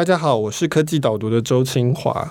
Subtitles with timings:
[0.00, 2.26] 大家好，我是科技导读的周清华。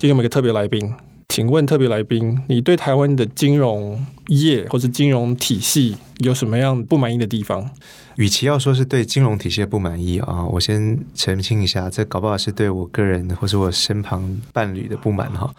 [0.00, 0.92] 今天我们有个特别来宾，
[1.28, 7.70] 请问特别来宾，你对台湾的金融业或是金融体系有什么样不满意的地方？
[8.16, 15.52] 与其要说是对金融体系的不满意啊，我先澄清一下，这搞不好是对我个人或是我身旁伴侣的不满哈。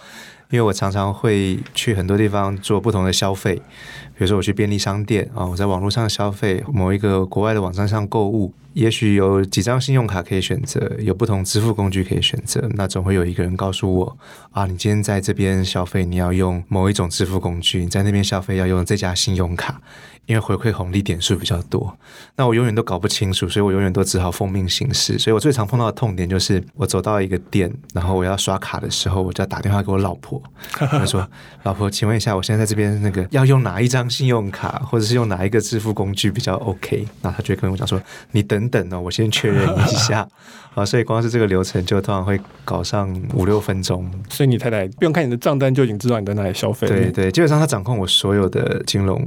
[0.52, 14.18] 因为我常常会去很多地方做不同的消费，比如说我去便利商店啊，我在网络上消费，某一个国外的网站上购物，也许有几张信用卡可以选择，有不同支付工具可以选择，那总会有一个人告诉我
[14.52, 19.82] 啊，你今天在这边消费，你要用某一种支付工具，你在那边消费要用这家信用卡。
[20.26, 21.96] 因为回馈红利点数比较多，
[22.36, 25.20] 那我永远都搞不清楚，所以我永远都只好奉命行事。
[25.20, 30.42] 所以我最常碰到的痛点就是，我走到一个店，然后我要刷卡的时候，我就要打电话给我老婆，
[31.02, 31.28] 我说
[31.64, 40.28] ：“老婆，请问一下，我现在在这边那个要用哪一张信用卡，或者是用哪一个支付工具比较 OK？” 那她就会跟我讲说：“你等等哦，我先确认一下。
[40.74, 44.10] ”啊，所以光是这个流程就通常会搞上五六分钟。
[44.28, 46.88] 所以你太太不用看你的账单就已经知道你在哪里消费。
[46.88, 49.24] 对对，基本上她掌控我所有的金融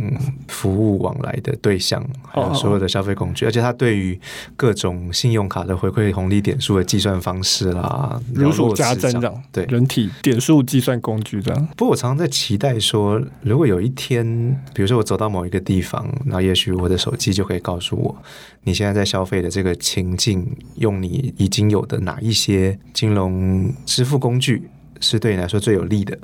[0.48, 4.18] 服务往来的对象，还有所有的消费工具，而且它对于
[4.56, 9.42] 各种信用卡的回馈红利点数的计算方式啦，如数家珍这样。
[9.52, 11.68] 对，人体点数计算工具这样。
[11.76, 14.24] 不过我常常在期待说，如果有一天，
[14.72, 18.16] 比如说我走到某一个地方，那也许我的手机就可以告诉我，
[18.62, 21.34] 你现在在消费的这个情境，用你。
[21.36, 24.68] 已经有的哪一些金融支付工具
[25.00, 26.16] 是对你来说最有利的，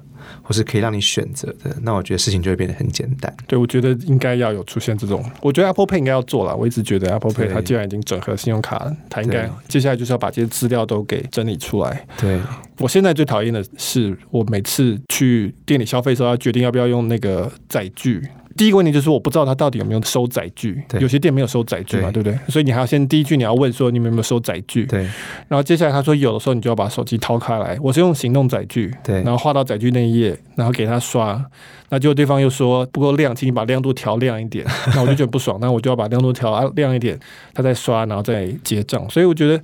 [0.42, 1.77] 或是可以让你选择的？
[1.83, 3.34] 那我觉得事情就会变得很简单。
[3.47, 5.25] 对，我觉得应该要有出现这种。
[5.41, 6.56] 我觉得 Apple Pay 应该要做了。
[6.56, 12.06] 我一直觉得 Apple Pay 它既然已经整合信用卡了，它应该接下来就是要把这些资料都给整理出来。
[12.20, 12.41] 对，
[12.78, 18.23] 我现在最讨厌的是，我每次去店里消费的时候，要决定要不要用那个载具。
[18.56, 22.53] 第一个问题就是我不知道他到底有没有收载具，有些店没有收载具嘛，对，对不对？
[22.53, 25.00] 所以你还要先第一句你要问说你们有没有收载具，对。
[25.49, 29.16] 然后接下来他说有的时候你就要把手机掏开来，我是用行动载具，对。
[29.22, 31.44] 然后画到载具那一页，然后给他刷，
[31.88, 37.19] 那结果对方又说不够亮，请你把亮度调亮一点， 那我就觉得不爽，那我就要把亮度调亮一点，
[37.55, 39.09] 他再刷，然后再结账。
[39.10, 39.62] 所以我觉得。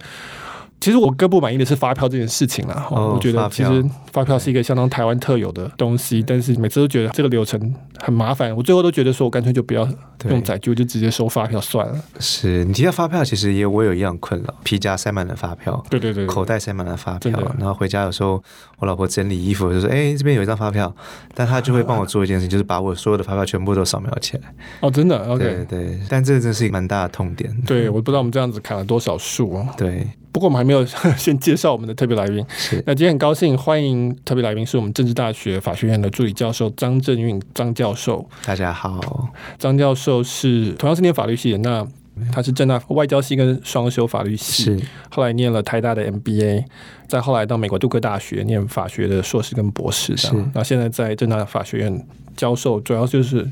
[0.81, 2.87] 其实我更不满意的是发票这件事情啦。
[2.91, 8.55] 哦，我觉得其实发票是一个相当台湾特有的东西，但是每次都觉得这个流程很麻烦。
[8.57, 9.87] 我最后都觉得说，我干脆就不要
[10.29, 11.95] 用载具，就直接收发票算了。
[12.19, 18.43] 是你提到发票，其实也我有一样困扰：皮夹塞满了发票，对对对，口袋塞满了发票，然后回家有时候
[18.79, 20.95] 我老婆整理衣服就说：“哎，这边有一张发票。”
[21.35, 24.55] 但她就会帮我做一件事情，就是把我所有的发票全部都扫描起来。
[24.81, 26.01] 哦，真的？OK，对对。
[26.09, 27.55] 但这个真是一个蛮大的痛点。
[27.67, 29.67] 对，我不知道我们这样子砍了多少树哦。
[29.77, 30.09] 对。
[30.31, 30.85] 不过我们还没有
[31.17, 32.45] 先介绍我们的特别来宾。
[32.51, 38.29] 是，那今天很高兴欢迎特别来宾，是我们政治大学法学院的助理教授张正运张教授。
[38.45, 41.87] 大家好，张教授是同样是念法律系的，那
[42.33, 44.81] 他是政大外交系跟双修法律系，是。
[45.11, 46.65] 后来念了台大的 MBA，
[47.07, 53.49] 再后来到美国杜克大学念法学的硕士跟博士，是，那现在在政大法学院教授，主要就是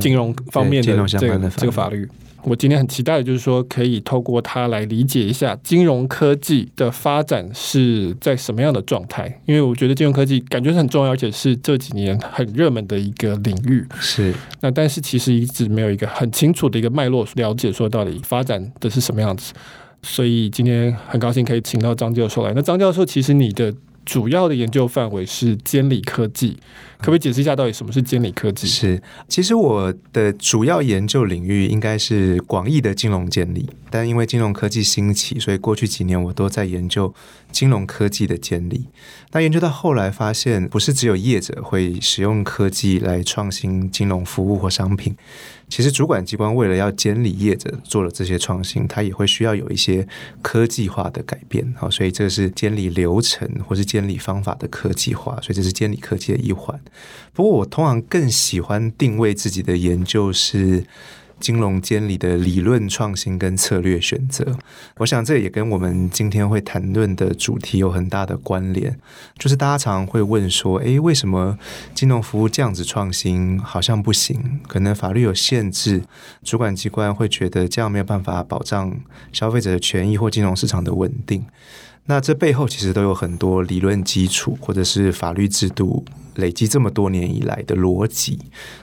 [0.00, 2.08] 金融方面的这个、嗯、这个法律。
[2.42, 9.40] 我今天很期待的就是说，可以透过它来理解一下金融科技的发展是在什么样的状态。
[9.46, 13.86] 因为我觉得金融科技感觉是很重要，而且是这几年很热门的一个领域。
[14.00, 14.34] 是。
[14.60, 19.52] 那但是其实一直没有一个很清楚的一个脉络了解，说到底发展的是什么样子。
[20.02, 22.52] 所以今天很高兴可以请到张教授来。
[22.54, 23.74] 那张教授，其实你的。
[24.06, 26.56] 主要的研究范围是监理科技，
[27.00, 28.66] 可不可以解释一下到底什么是监理科技？
[28.66, 37.12] 是，其实我的主要研究领域应该是广义的金融监理，但因为金融科技兴起，所以过去几年我都在研究
[37.50, 38.86] 金融科技的监理。
[39.30, 45.16] 但研究到后来发现，不是只有业者会使用科技来创新金融服务或商品。
[45.68, 50.06] 其实主管机关为了要监理业者做了这些创新，它也会需要有一些
[50.42, 56.78] 科技化的改变，好，所以这是监理流程或是监理方法的科技化，所以这是监理科技的一环。
[57.32, 60.84] 不过我通常更喜欢定位自己的研究是。
[61.40, 64.58] 金融监理的理论创新跟策略选择，
[64.98, 68.94] 我想这也跟我们今天会谈论的主题有很大的关联。
[69.38, 71.58] 就是大家常常会问说，诶，为什么
[71.94, 74.60] 金融服务这样子创新好像不行？
[74.68, 76.02] 可能法律有限制，
[76.44, 78.94] 主管机关会觉得这样没有办法保障
[79.32, 81.46] 消费者的权益或金融市场的稳定。
[82.06, 86.04] 那这背后其实都有很多理论基础，或者是法律制度
[86.34, 88.38] 累积这么多年以来的逻辑。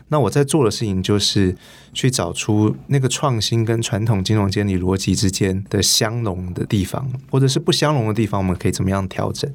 [0.08, 1.54] 那我在做的事情就是
[1.92, 9.52] 去找出那个创新跟传统金融监理逻辑之间的相容的地方，或者是不相容的地方，我们可以怎么样调整，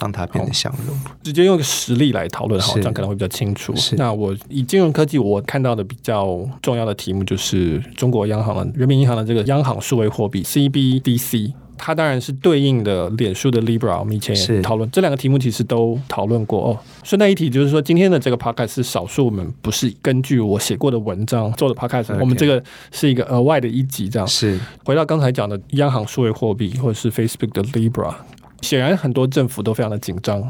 [0.00, 0.96] 让它变得相容？
[1.24, 3.74] 直接用一个实例来讨论，好，这样可能会比较清楚。
[3.74, 3.96] 是。
[3.96, 11.54] 那我以金融科技，我看到的比较重要的题目就是中国央行的人民银行的这个央行数位货币 CBDC。
[11.78, 16.78] 它当然是对应的脸书的 Libra，我们以前也讨论这两个题目，其实都讨论过哦。
[17.04, 22.18] 顺带一提，就是说今天的这个 Podcast 是少数，我们不是根据我写过的文章做的 Podcast，Okay.
[22.20, 24.26] 我们这个是一个额外的一集，这样。
[24.26, 28.14] 是回到刚才讲的央行数位货币，或者是 Facebook 的 Libra，
[28.62, 30.42] 显然很多政府都非常的紧张。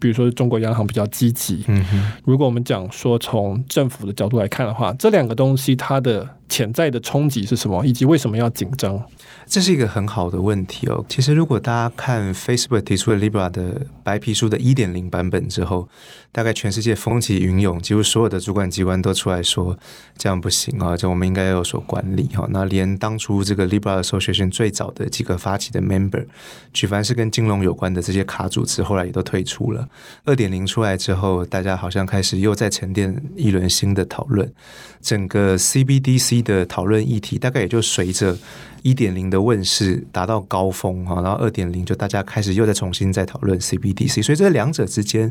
[0.00, 1.64] 比如说中国央行比较积极。
[1.66, 2.12] 嗯哼。
[2.24, 9.02] 如果我们讲说从政府的角度来看的话，这两个东西它的潜在的冲击是什么，以及为什么要紧张？
[9.46, 11.04] 这是一个很好的问题哦。
[11.08, 15.88] 其实，如果大家看 Facebook 提出了 Libra 的白皮书的一点零版本之后，
[16.30, 19.78] 大概全世界风起云涌，几乎所有的主管机关都出来说
[20.16, 22.46] 这样不行啊，就我们应该要有所管理哈。
[22.50, 26.26] 那连当初这个 Libra 的授权最早的几个发起的 member，
[26.74, 29.88] 举凡是跟金融有关的这些卡组织，后来也都退出了。
[30.24, 34.52] 二点零出来之后，大家好像开始又在沉淀一轮新的讨论，
[35.00, 38.36] 整个 CBDC 的讨论议题大概也就随着。
[38.82, 45.30] 一点零的问世达到高峰哈，然后二点零就大家开始又再重新再讨论 CBDC，所以这两者之间，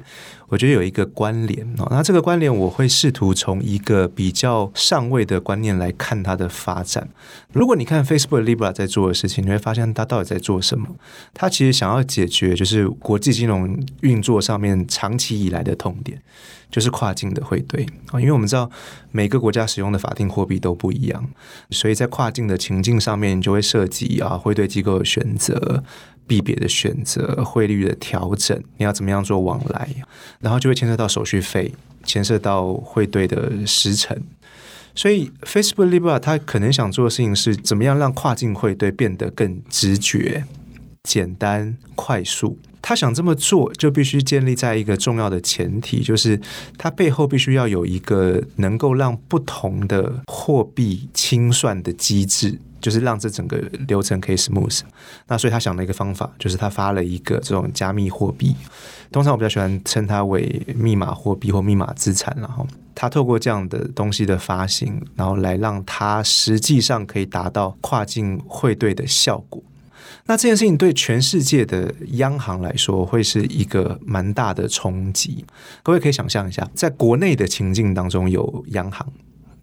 [0.49, 1.87] 我觉得有一个关联哦。
[1.89, 7.07] 那这个关联我会试图从一个比较上位的观念来看它的发展。
[7.53, 10.85] 如果你看 Facebook Libra 在做的事情，你会发现它到底在做什么？
[11.33, 16.21] 它其实想要解决就是国际金融运作上面长期以来的痛点。
[16.69, 18.69] 就是跨境的汇兑啊，因为我们知道
[19.11, 21.29] 每个国家使用的法定货币都不一样，
[21.71, 25.83] 所以在跨境的情境上面，就会涉及啊汇兑机构的选择、
[26.27, 29.89] 币别的选择、汇率的调整，你要怎么样做往来，
[30.39, 31.73] 然后就会牵涉到手续费，
[32.03, 34.21] 牵涉到汇兑的时程。
[34.93, 40.43] 所以 Facebook Libra 它可能想做的事情是，怎么样让跨境汇兑变得更直觉、
[41.07, 42.59] 简单、快速。
[42.81, 46.39] 他想这么做，就必须建立在一个重要的前提，就是
[46.77, 53.57] 他背后必须要有一个能够让不同的货币清算的机制，就是让这整个
[53.87, 54.81] 流程可以 smooth。
[55.27, 58.55] 那所以他想了一个方法，就是他发了一个这种加密货币，
[59.11, 62.33] 通常我比较喜欢称它为密码货币或密码资产。
[62.39, 62.65] 然后
[62.95, 69.61] 他透过这样的东西的发行，然后来让它实际上可以达到跨境汇兑的效果。
[70.29, 75.45] 那这件事情对全世界的央行来说会是一个蛮大的冲击。
[75.81, 79.07] 各位可以想象一下，在国内的情境当中有央行，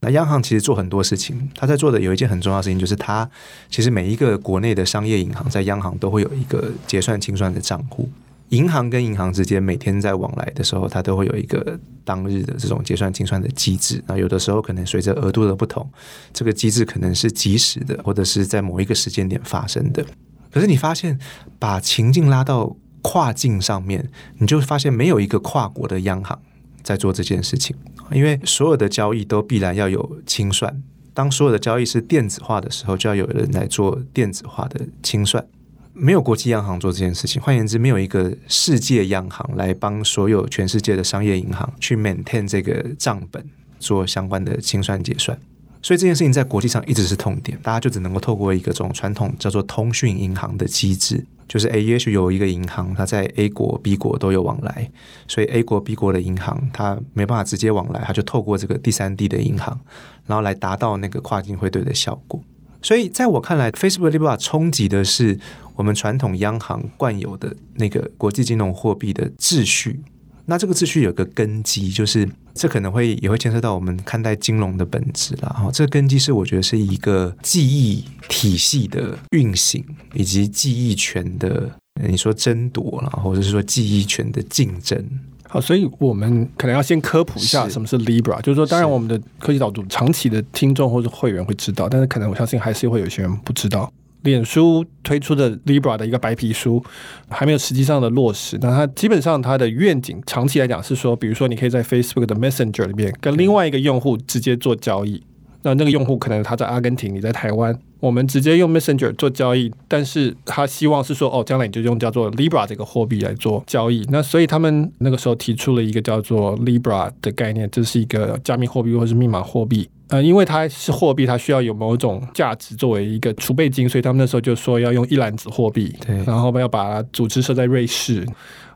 [0.01, 3.29] 那央行其实做很多事情，他在做的有一件很重要的事情，就是他
[3.69, 8.09] 其实每一个国内的商业银行在央行都会有一个结算清算的账户。
[8.51, 14.03] 银行跟银行之间每天在往来的时候，它都会有一个当日的这种结算清算的机制。
[14.07, 15.87] 那有的时候可能随着额度的不同，
[16.33, 20.05] 这个机制可能是即时的，或者是在某一个时间点发生的。
[20.55, 21.19] 可是你发现，
[21.59, 24.09] 把情境拉到跨境上面，
[24.39, 26.41] 你就发现没有一个跨国的央行
[26.81, 27.75] 在做这件事情，
[28.13, 30.81] 因为所有的交易都必然要有清算。
[31.13, 35.45] 当所有的交易是电子化的时候，就要有人来做电子化的清算。
[35.93, 43.45] 没有国际央行做这件事情，换言之，没有一个世界央行来帮所有全世界的商业银行去 maintain 这个账本，
[43.81, 45.37] 做相关的清算结算。
[45.85, 54.91] 所以这件事情在国际上一直是痛点，大家就只能够透过一个这种传统叫做通讯银行的机制，就是 A 也许有一个银行，它在 A 国、B 国都有往来，
[55.29, 59.79] 所以 A 国、B 国的银行它没办法直接往来，它就透过这个第三地的银行，
[60.25, 62.43] 然后来达到那个跨境汇兑的效果。
[62.81, 65.39] 所以在我看来，Facebook Libra 冲击的是
[65.77, 70.01] 我们传统央行惯有的那个国际金融货币的秩序。
[70.47, 75.71] 那这个秩序有个根基，就是这可能会也会牵涉到我们看待金融的本质了哈。
[75.73, 81.71] 这个根基是我觉得是一个记忆体系的运行，以及记忆权的
[82.03, 85.03] 你说争夺了，或者是说记忆权的竞争。
[85.49, 93.91] 好，所以我们可能要先科普一下什么是 Libra，是就是说，当然我们的科技岛主长期的听众或者会员会知道，但是可能我相信还是会有些人不知道。
[94.25, 96.83] 脸书推出的 Libra 的一个白皮书
[97.29, 105.23] 还没有实际上的落实，那它基本上它的愿景长期来讲是说，比如说你可以在 Facebook 的 Messenger 里面跟另外一个用户直接做交易，
[105.63, 119.89] 那那个用户可能他在阿根廷，你在台湾，我们直接用 Messenger 做交易，但是他希望是说，哦，将来你就用叫做 Libra 这个货币来做交易，那所以他们那个时候提出了一个叫做 Libra 的概念，这是一个加密货币或是密码货币。
[120.09, 128.25] 呃，因为它是货币，它需要有某种价值作为一个储备金，所以他们那时候就说要用一篮子货币，对，然后要把组织设在瑞士，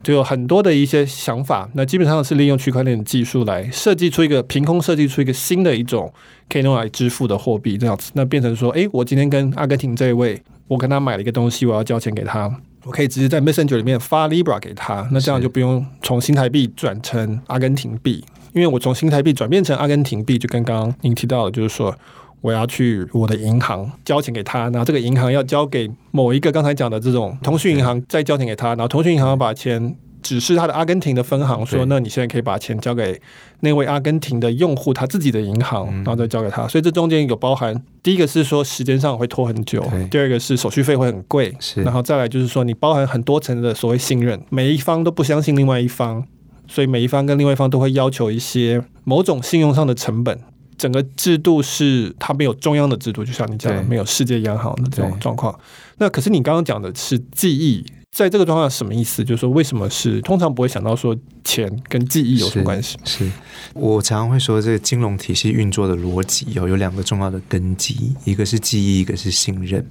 [0.03, 1.69] 就有很多的一些想法。
[1.75, 6.11] 那基本上是利用区块链的技术来设计出一个凭空设计出一个新的一种
[6.49, 12.51] 可以用来支付的货币，这样子，那变成说，哎，我今天跟阿根廷这一位，我跟他买了一个东西，我要交钱给他，
[12.85, 18.25] 我可以直接在 Messenger 里面发 Libra 给他，那这样就不用从新台币转成阿根廷币。
[18.53, 21.95] 因为我从新台币转变成阿根廷币，就跟刚刚您提到的，就是说
[22.41, 33.21] 我要去我的银行交钱给他，然后这个银行要交给某一个刚才讲的这种通讯银行再交钱给他，然后通讯银行要把钱指示他的阿根廷的分行，说那你现在可以把钱交给
[33.61, 36.67] 那位阿根廷的用户他自己的银行，然后再交给他。
[36.67, 46.25] 所以这中间有包含第一个是说时间上会拖很久，第二个是手续费会很贵，然后再来就是说你包含很多层的所谓信任，每一方都不相信另外一方。
[46.69, 50.39] 所以每一方跟另外一方都会要求一些某种信用上的成本。
[50.77, 55.59] 整个制度是它没有中央的制度，就像你讲的，没有世界央行的这种状况。
[55.97, 59.25] 那可是你刚刚讲的是记忆，在这个状况什么意思？
[59.25, 62.97] 就是说为什么是通常不会想到说钱跟记忆有什么关系？
[63.03, 63.33] 是，是
[63.75, 69.85] 我常常会说，这个金融体系运作的逻辑有有两个重要的根基，一个是记忆，一个是信任。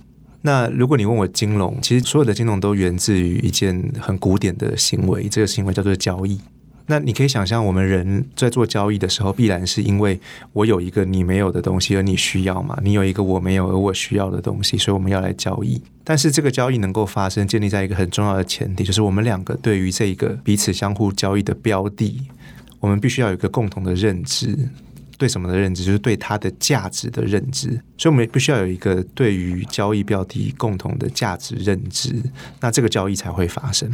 [0.43, 6.39] 那如果你问我金融，其实所有的金融都源自于一件很古典的行为，这个行为叫做交易。
[6.87, 10.19] 那你可以想象，我们人在做交易的时候，必然是因为
[10.53, 12.79] 我有一个你没有的东西，而你需要嘛？
[12.81, 15.81] 你有一个我没有而我需要的东西，所以我们要来交易。
[16.03, 22.21] 但是这个交易能够发生，建立在一个很重要的前提，就是我们两个对于这一个彼此相互交易的标的，
[22.79, 24.57] 我们必须要有一个共同的认知。
[25.19, 27.69] 对什么的认知，就是对它的价值的认知。
[27.97, 32.13] 所以，我们必须要有一个对于交易标的共同的价值认知，
[32.59, 33.91] 那这个交易才会发生。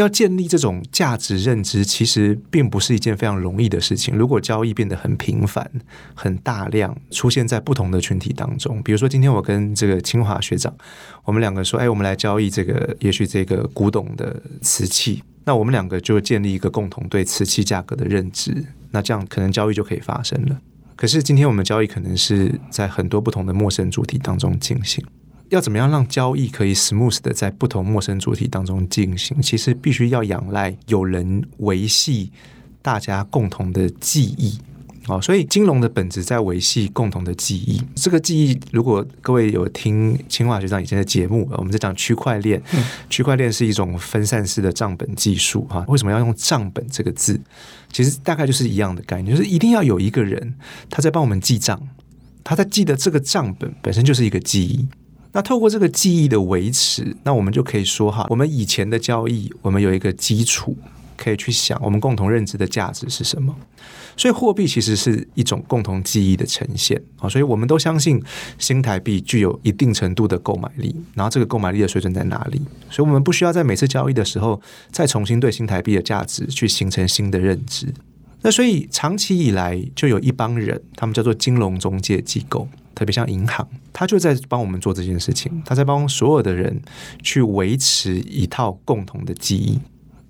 [0.00, 4.16] 要建立这种价值认知，其实并不是一件非常容易的事情。
[4.16, 5.70] 如果交易变得很频繁、
[6.14, 10.74] 很大量，出现在不同的群体当中，比如说今天我跟这个清华学长，
[11.24, 20.60] 我们两个说：“哎，我们来交易这个，也许这个古董的瓷器。”那我们两个就建立一个共同对瓷器价格的认知，那这样可能交易就可以发生了。
[20.96, 25.02] 可是今天我们交易可能是在很多不同的陌生主体当中进行。
[25.50, 29.42] 要怎么样让交易可以 smooth 的在不同陌生主体当中进行？
[29.42, 32.30] 其实必须要仰赖有人维系
[32.80, 34.56] 大家共同的记忆
[35.08, 35.20] 哦。
[35.20, 37.82] 所以金融的本质在维系共同的记忆。
[37.96, 42.62] 这个记忆，如果各位有听清华学长以前的节目，我们在讲区块链，
[43.08, 45.84] 区块链是一种分散式的账本技术哈。
[45.88, 47.40] 为什么要用账本这个字？
[47.92, 50.54] 其实大概就是一样的概念，就是一定要有一个人
[50.88, 51.88] 他在帮我们记账，
[52.44, 54.86] 他在记得这个账本本身就是一个记忆。
[55.32, 60.76] 那透过这个记忆的维持，那我们就可以说哈，我们以前的交易，我们有一个基础
[61.16, 63.54] 可以去想，我们共同认知的价值是什么。
[64.16, 68.22] 所以货币其实是一种共同记忆的呈现啊，所以我们都相信
[68.58, 72.60] 新台币具有一定程度的购买力，然后这个购买力的水准在哪里？
[72.90, 74.60] 所以我们不需要在每次交易的时候
[74.90, 77.86] 再重新对新台币的价值去形成新的认知。
[78.42, 82.68] 那所以长期以来就有一帮人，他们叫做金融中介机构。
[83.00, 86.82] 特别像银行，他就在帮我们做这件事情，他在帮所有的人
[87.22, 89.80] 去维持一套共同的记忆。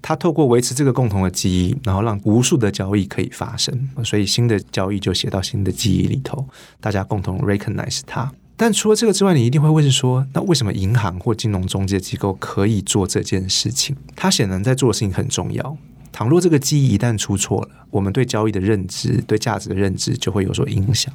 [0.00, 6.46] 他透过维持这个共同的记忆，然后让无数的交易可以发生，所以新的交易就写到新的记忆里头，
[6.80, 8.30] 大家共同 recognize 它。
[8.56, 13.96] 但除了这个之外，你一定会问说，那为什么银行或金融中介机构可以做这件事情？
[14.14, 15.76] 他显然在做的事情很重要。
[16.12, 21.12] 倘若这个记忆一旦出错了，我们对交易的认知、对价值的认知就会有所影响。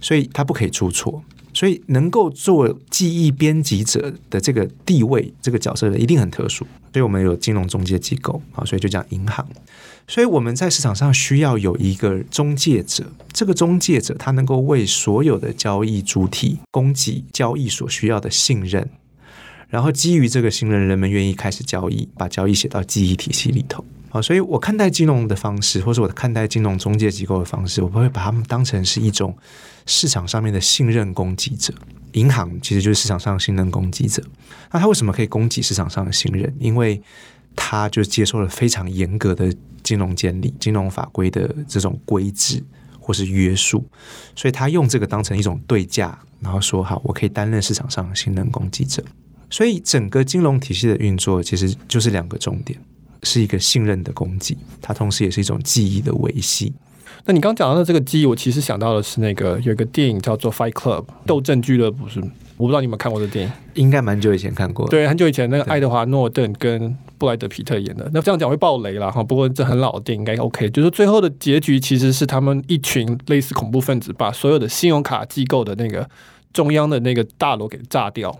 [0.00, 6.66] 所以它不可以出错，所以能够做记忆编辑者的这个地位、这个角色的一定很特殊。
[6.92, 9.46] 所以我们有金融中介机构啊，所以就讲银行。
[10.08, 18.88] 所以我们在市场上需要有一个中介者，这个中介者他能够为所有的交易主体供给交易所需要的信任，
[19.68, 23.84] 然后基于这个信任，人们愿意开始交易，把交易写到记忆体系里头。
[24.10, 29.36] 啊，所以我看待金融的方式，或者我看待金融中介机构的方式，我不会把他们当成是一种
[29.86, 31.74] 市场上面的信任攻击者。
[32.12, 34.22] 银行其实就是市场上的信任攻击者。
[34.72, 36.52] 那他为什么可以攻击市场上的信任？
[36.58, 37.00] 因为
[37.54, 42.64] 他就接受了非常严格的金融监理、金融法规的这种规制
[42.98, 43.84] 或是约束，
[44.34, 49.04] 所以他用这个当成一种对价，然后说好，我可以担任市场上的信任攻击者。
[49.50, 52.78] 所以整个金融体系的运作其实就是两个重点。
[53.22, 56.72] 是一个信任的供给，它同时也是一种记忆的维系。
[57.24, 62.20] 那你刚讲到的这个记忆，我其实想到的是那个有一个电影叫做《Fight Club》斗阵俱乐部，是
[62.56, 64.88] 我不知道你有没有看过这电影，应该蛮久以前看过。
[64.88, 68.08] 对，很久以前那个爱德华诺顿跟布莱德皮特演的。
[68.14, 70.70] 那这样讲会爆雷了哈，不过这很老的电影应该 OK。
[70.70, 76.08] 就是最后的结局其实是他们一群类似恐怖分子把所有的信用卡机构的那个
[76.52, 78.34] 中央的那个大楼给炸掉，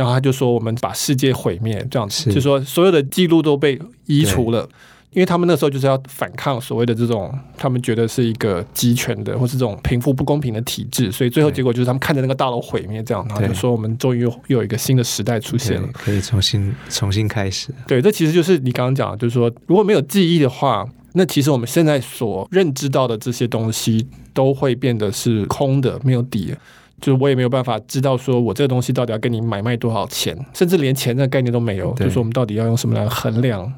[0.00, 4.66] 然后他就说我们把世界毁灭这样子，就说所有的记录都被移除了。
[5.12, 17.74] 因为他们那时候就是要反抗所谓的这种，他们觉得是一个集权的或是这种贫富不公平的体制，所以最后结果就是他们看着那个大楼毁灭，这样，然后就说我们终于又又有一个新的时代出现了，可以重新重新开始。
[17.88, 26.54] 对，这其实就是你刚刚讲的，就是说如果没有记忆的话，那其实我们现在所认知到的这些东西都会变得是空的，没有底，
[27.00, 33.72] 就是我也没有办法知道说我这个东西到底要跟你买卖多少钱，甚至连钱的概念都没有，就是说我们到底要用什么来衡量。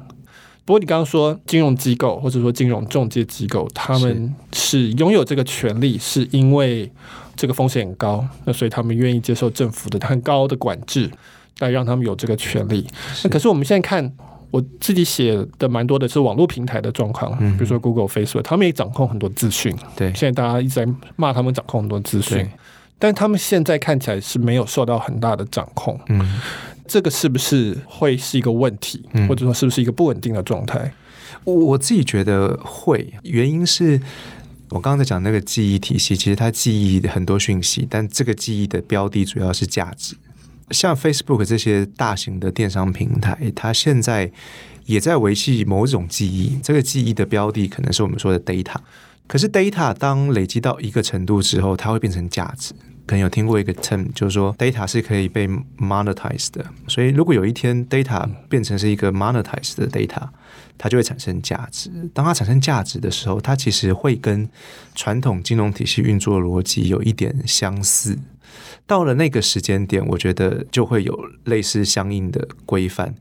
[0.65, 4.91] 不过你刚刚说金融机构或者说金融中介机构，他们是。
[4.93, 6.89] 拥有这个权利，是因为
[7.35, 11.11] 这个风险很高，那所以他们愿意接受政府的很高的管制，
[11.59, 12.87] 来让他们有这个权利。
[13.23, 14.09] 那可是我们现在看，
[14.51, 19.75] 我自己写的蛮多的是网络平台的状况，比如说 Google、Facebook，他们也掌控很多资讯。
[19.97, 20.87] 对，现在大家一直在
[21.17, 22.47] 骂他们掌控很多资讯，
[23.03, 25.99] 但他们现在看起来是没有受到很大的掌控。
[26.07, 26.39] 嗯。
[26.87, 30.93] 这个是不是会是一个问题，或者说是不是一个不稳定的状态？
[31.43, 33.99] 我我自己觉得会，原因是
[34.69, 40.15] 我刚刚在讲那个记忆体系，其实它记忆很多讯息，但这个记忆的标的主要是价值。
[40.71, 44.31] 像 Facebook 这些大型的电商平台，它现在
[44.85, 48.75] 也在维系某种记忆，这个记忆的标的可能是我们说的 data。
[49.25, 52.73] 可是 data 当累积到一个程度之后，它会变成价值。
[53.05, 56.65] 可能有听过一个 term，就是说 data 是可以被 monetized 的。
[56.87, 60.29] 所以如果有一天 data 变成是一个 monetized 的 data，
[60.77, 61.89] 它就会产生价值。
[62.13, 64.49] 当它产生价值的时候，它其实会跟
[64.95, 68.17] 传统金融体系运作逻辑有一点相似。
[68.85, 73.15] 到了那个时间点，我觉得就会有类似相应的规范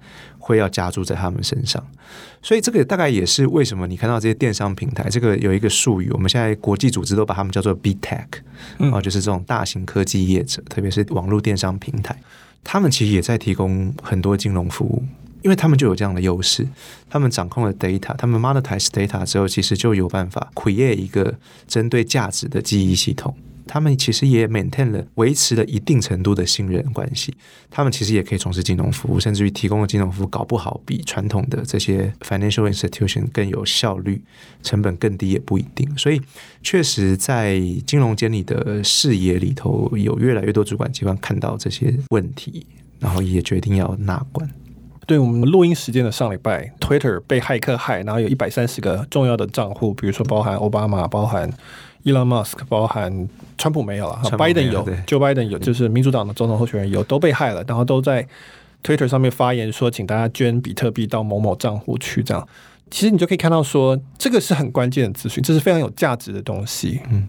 [0.53, 1.83] 会要加注在他们身上。
[2.43, 12.17] 所以这个大概也是为什么你看到这些电商平台，这个有一个术语，我们现在国际组织都把他们叫做 Big Tech，啊，就是这种大型科技业者，特别是网络电商平台，
[12.65, 15.05] 他们其实也在提供很多金融服务，
[15.43, 16.67] 因为他们就有这样的优势，
[17.09, 21.35] 他们掌控了 data，他们 monetize data 之后，其实就有办法 create 一个
[21.69, 23.35] 针对价值的记忆系统。
[23.67, 27.35] 他们其实也 maintain 了维持了一定程度的信任关系。
[27.71, 34.23] 他们其实也可以从事金融服务，甚至于提供的金融服务搞不好比传统的这些 financial institution 更有效率，
[34.63, 35.89] 成本更低也不一定。
[35.97, 36.21] 所以，
[36.63, 42.67] 确实在金融监理的视野里头，有越来越多主管机关看到这些问题，
[42.99, 44.49] 然后也决定要纳管。
[45.07, 51.51] 对，我们录音时间的上礼拜，Twitter 被骇客害，然后有一百三十个重要的账户，比如说包含奥巴马，包含。
[52.05, 58.27] Elon Musk 包含川普没有了，拜登有，Joe Biden 有，就是民主党的总统候选人有，都被害了，然后都在
[58.83, 62.23] Twitter 上面发言说，请大家捐比特币到某某账户去。
[62.23, 62.49] 这样，
[62.91, 67.01] 其实你就可以看到说，这个是很关键的资讯，这是非常有价值的东西。
[67.11, 67.29] 嗯，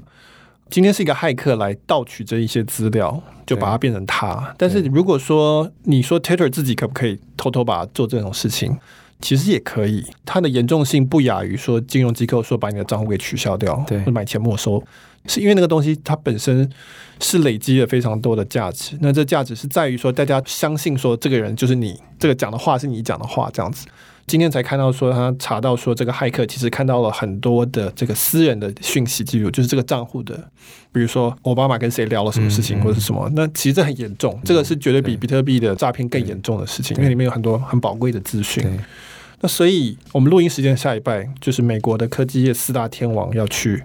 [0.69, 4.55] 今天是一个骇客来盗取这一些资料，就把它变成他。
[4.57, 8.75] 但是如果说你说 Twitter 自己可不可以偷偷把它做这种事情？
[9.21, 14.83] 其实也可以，它的严重性不亚于说金融机构说把你的账户给取消掉，对，或者买钱没收，
[15.27, 16.69] 是因为那个东西它本身
[17.19, 18.97] 是累积了非常多的价值。
[18.99, 23.87] 那这价值是在于说大家相信说这个人就是你，这个讲的话是你讲的话，这样子。
[24.25, 30.35] 今天才看到说他查到说这个骇客其实看到了很多的这个私人的讯息记录，就是这个账户的，
[30.91, 33.29] 比如说奥巴马跟谁聊了什么事情或者是什么。
[33.35, 38.65] 那其实这很严重，这个是绝对比比特币的诈骗更严重的事情，因为里面有很多很宝贵的资讯。
[39.41, 43.83] 那所以，我们录音时间下一拜就是美国的科技业四大天王要去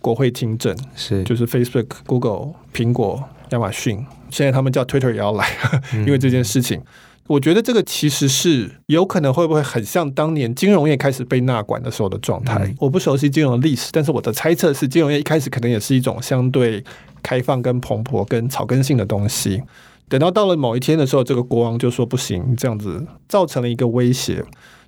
[0.00, 1.22] 国会听证，是。
[1.22, 5.48] 就是 Facebook、Google、苹果、亚马逊，现在他们叫 Twitter 也要来，
[5.94, 6.82] 因为这件事情，
[7.28, 12.72] 我觉得这个其实是有可能会不会很像当年金融业开始被纳管的时候的状态。
[12.78, 16.84] 我不熟悉金融的历史，但是我的猜测是，金融业一开始可能也是一种相对
[17.22, 19.62] 开放、跟蓬勃、跟草根性的东西。
[20.08, 24.44] 等到到了某一天的时候，这个国王就说不行，这样子造成了一个威胁。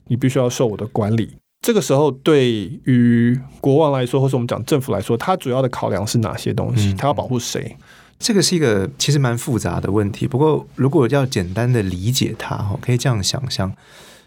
[0.06, 1.36] 你必须要受我的管理。
[1.60, 2.50] 这个时候，对
[2.84, 6.94] 于国王来说，或是我们讲政府来说，它主要的考量是哪些东西？
[6.94, 7.76] 它要保护谁？
[8.18, 10.26] 这个是一个其实蛮复杂的问题。
[10.26, 13.72] 不过，如果要简单的理解它，哈，可以这样想象：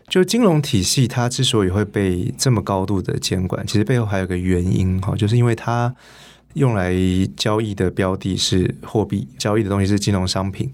[0.08, 5.94] 就金融体系它之所以会被这么高度的监管，其实背后还有个原因，哈，就是因为它
[6.54, 6.94] 用来
[7.36, 10.70] 交易的标的是货币，交易的东西是金融商品。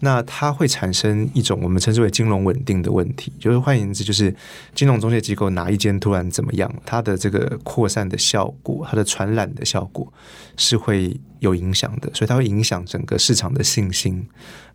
[0.00, 4.34] 那它会产生一种我们称之为金融稳定的问题，就是换言之，就是
[4.74, 10.12] 金融中介机构哪一间突然怎么样，它的这个扩散的效果，它的传染的效果
[10.56, 14.26] 是会有影响的，所以它会影响整个市场的信心，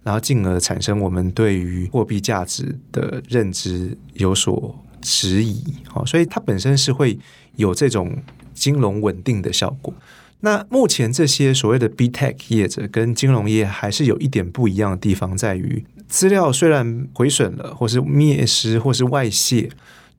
[0.03, 5.63] 然后进而产生我们对于货币价值的认知有所质疑。
[5.87, 7.19] 好，所以它本身是会
[7.55, 8.17] 有这种
[8.53, 9.93] 金融稳定的效果。
[10.41, 19.69] 那目前这些所谓的 B Tech 业者跟金融业还是有一点不一样的地方，在于资料虽然毁损了，或是灭失，或是外泄，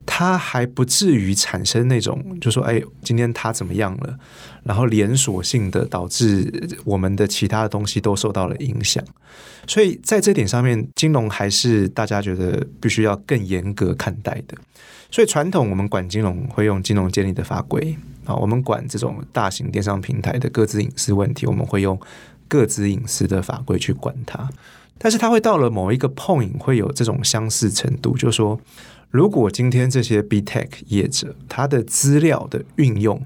[0.05, 4.17] 它还不至于产生那种，就说哎，今天它怎么样了，
[4.63, 9.03] 然后连锁性的导致我们的其他的东西都受到了影响。
[9.67, 14.55] 所以在这点上面，金融还是大家觉得必须要更严格看待的。
[15.09, 21.99] 所以传统我们管金融会用金融监理的法规啊，我们管这种大型电商平台的个资隐私问题，我们会用
[22.47, 24.49] 个资隐私的法规去管它。
[24.97, 28.59] 但是它会到了某一个 point 会有这种相似程度，就是说，
[29.09, 33.19] 如果今天这些 B Tech 业者，它的资料的运用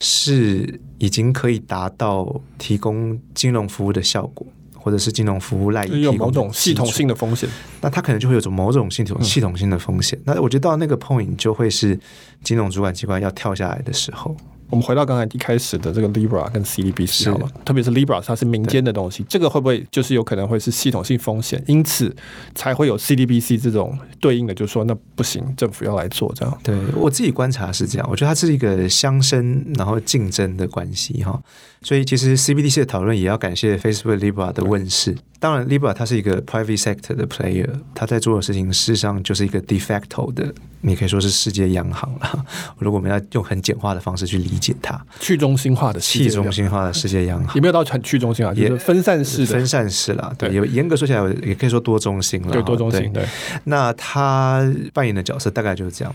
[0.00, 4.46] 是已经可以达到提供金融服务的效果。
[4.78, 7.48] 或者是金融服务赖以有某种系统性的风险，
[7.80, 10.18] 那它可能就会有种某种系统系统性的风险。
[10.20, 11.98] 嗯、那我觉得到那个 point 就会是
[12.42, 14.34] 金融主管机关要跳下来的时候。
[14.70, 22.14] 我们回到刚才一开始的这个 Libra 跟 CDBC 好了，特别是 Libra 它是民间的东西，这个会不会就是有可能会是系统性风险，因此
[22.54, 26.58] 才会有 CDBC 这种对应的，就是说那不行，政府要来做这样。
[26.62, 31.40] 对，我自己观察是这样，我觉得它是一个相生然后竞争的关系哈。
[31.80, 35.16] 所以其实 CBDC 的讨论也要感谢 Facebook Libra 的问世。
[35.40, 42.44] 当然，Libra 它是一个 private sector 的 player，它在做的事情事实上就是一个 de facto 的，你可以说是世界央行了。
[42.78, 50.34] 如果我们要用很简化的方式去理解它，去中心化的去中心化的世界央行，也没有到很去中心啊，也就是分散式的分散式了。
[50.36, 52.50] 对，有严格说起来，也可以说多中心了。
[52.50, 53.00] 对，多中心。
[53.12, 53.28] 对，对
[53.64, 56.14] 那他扮演的角色大概就是这样。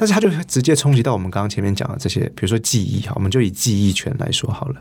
[0.00, 4.80] 但是它就直接冲击到我们刚刚前面讲的这些，比如说记忆哈，我们就以记忆权来说好了。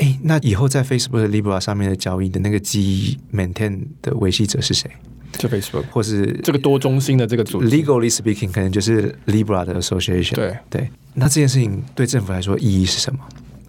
[0.00, 4.90] 诶，那以后在 Facebook 的 Libra 上面的交易的那个记忆 maintain 的维系者是谁？
[5.32, 10.34] 就 Facebook，或是这个多中心的这个组织？Legally speaking，可能就是 Libra 的 Association。
[10.34, 10.90] 对对。
[11.14, 13.20] 那这件事情对政府来说意义是什么？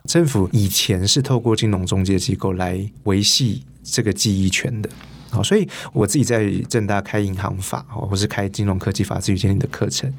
[0.06, 4.89] 政府以前是透过金融中介机构来维系这个记忆权的。
[5.30, 10.12] 好，所以我自己在正大开银行法，或是开金融科技法治与监理的课程。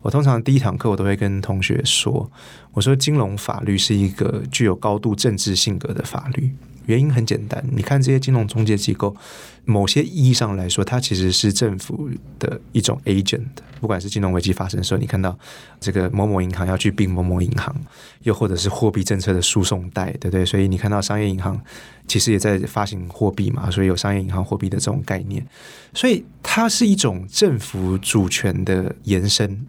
[0.00, 2.30] 我通常第一堂课我都会跟同学说，
[2.72, 6.50] 我说金融法律是一个具有高度政治性格的法律。
[6.90, 9.14] 原因很简单，你看这些金融中介机构，
[9.64, 13.46] 某些意义上来说，它其实是政府的一种 agent。
[13.80, 15.38] 不管是金融危机发生的时候，你看到
[15.78, 17.74] 这个某某银行要去并某某银行，
[18.24, 20.44] 又或者是货币政策的输送带，对不对？
[20.44, 21.58] 所以你看到商业银行
[22.06, 25.46] 其实也在发行货币嘛，所以有商业银行货币的这种概念。
[25.94, 29.66] 所以它是一种政府主权的延伸。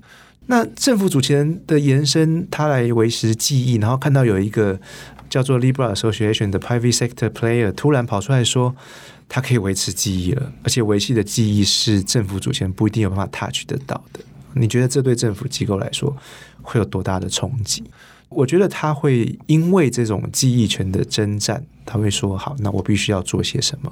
[0.52, 4.78] 那政府主权的延伸，它来维持记忆，然后看到有一个
[5.30, 8.76] 叫做 Libra Association 的 Private Sector Player 突然跑出来说，
[9.30, 14.20] 它可以维持记忆了，而且维系的记忆是政府主权不一定有办法 touch 得到的。
[14.54, 16.14] 你觉得这对政府机构来说
[16.62, 17.82] 会有多大的冲击？
[18.28, 23.90] 我觉得他会因为这种记忆权的征战，他会说：好，那我必须要做些什么。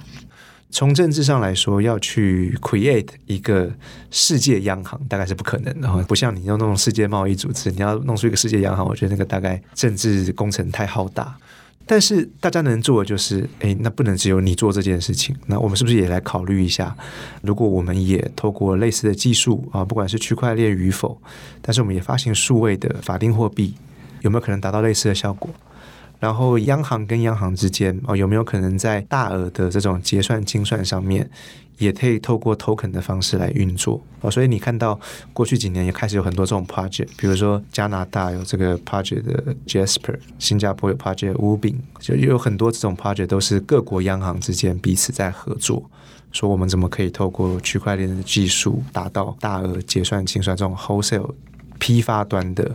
[0.71, 3.71] 从政治上来说，要去 create 一个
[4.12, 5.88] 世界央行，大概是不可能的。
[6.03, 11.36] 不像你要弄世界贸易组织，你要弄出一个世界央行，我觉得那个大概政治工程太浩大。
[11.88, 15.36] 但是大家能做的就是，诶，那不能只有你做这件事情。
[15.47, 16.95] 那我们是不是也来考虑一下，
[17.41, 21.19] 如果我们也透过类似的技术啊，不管是区块链与否，
[21.63, 23.73] 但是我们也发行数位的法定货币，
[24.21, 25.49] 有没有可能达到类似的效果？
[26.19, 31.29] 然后，央行跟央行之间哦，有没有可能在大额的这种结算清算上面，
[31.77, 34.29] 也可以透过 token 的方式来运作哦？
[34.29, 34.99] 所以你看到
[35.32, 45.89] 过去几年也开始有很多这种 project，比如说加拿大有这个 project 的 Jasper，新加坡有 project Wubing，就有很多这种 project 都是各国央行之间彼此在合作，
[46.34, 51.34] 说我们怎么可以透过区块链的技术达到大额结算清算这种 wholesale。
[51.79, 52.69] 批发端的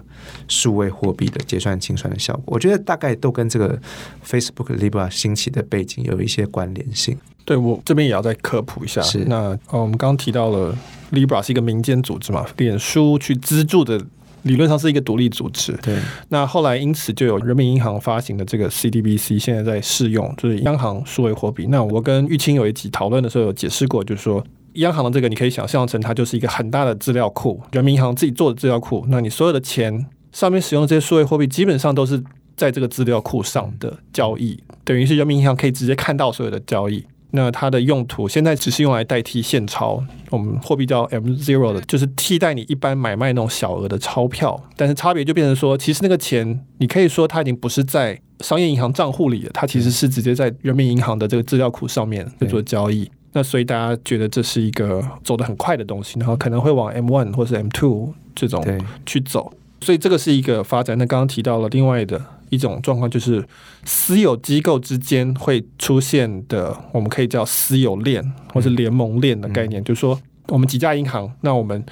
[0.48, 3.78] 数位货币的结算清算的效果，我觉得大概都跟这个
[4.26, 7.16] Facebook Libra 兴起的背景有一些关联性。
[7.44, 9.02] 对，我这边也要再科普一下。
[9.02, 10.76] 是那哦，我们刚刚提到了
[11.12, 14.00] Libra 是一个民间组织嘛，脸书去资助的，
[14.42, 15.72] 理论上是一个独立组织。
[15.82, 15.98] 对。
[16.30, 21.66] 那后来因此就有人民银行发行的这个 CDBC，现在在试用，就是央行数位货币。
[21.68, 24.42] 那我跟玉清有一集讨论的时候有解释过，就是说。
[24.74, 29.04] 央行的这个，你可以想象成它就是一个很大的资料库，人民银行自己做的资料库。
[29.08, 32.22] 那你所有的钱上面使用的这些数位货币，基本上都是
[32.56, 37.04] 在这个资料库上的交易，等于是人民银行可以直接看到所有的交易。
[37.36, 44.56] 那它的用途现在只是用来代替现钞，我们货币叫 M zero 的，就是替代你一般买卖那种小额的钞票。
[44.76, 53.10] 但是差别就变成说，其实那个钱你可以说它已经不是在商业银行账户里了，它其实是直接在人民银行的这个资料库上面在做交易。
[53.34, 58.64] 那所以大家觉得这是一个走得很快的东西，然后可能会往 M one 或是 M two 这种
[59.04, 59.52] 去走。
[59.82, 60.96] 所以这个是一个发展。
[60.96, 62.18] 那刚刚提到了另外的。
[62.50, 63.44] 一种状况就是
[63.84, 69.82] 私有机构之间会出现的，我们可以叫私有链或是联盟链的概念。
[69.82, 70.16] 就是说，
[70.48, 71.84] 我们几家银行，那我们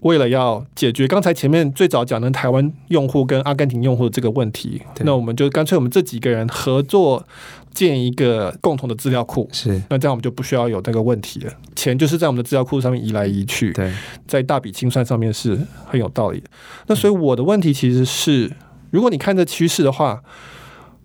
[0.00, 7.22] 为了要解决刚才前面最早讲的台湾用户跟阿根廷用户的这个问题，那我们就干脆我们这几个人合作
[7.76, 9.48] 建一个共同的资料库。
[9.52, 11.52] 是，那这样我们就不需要有那个问题了。
[11.76, 13.92] 钱就是在我们的资料库上面移来移去，对，
[14.26, 16.48] 在大笔清算上面是很有道理的。
[16.88, 18.50] 那所以我的问题其实是。
[18.92, 20.22] 如果你看这趋势的话，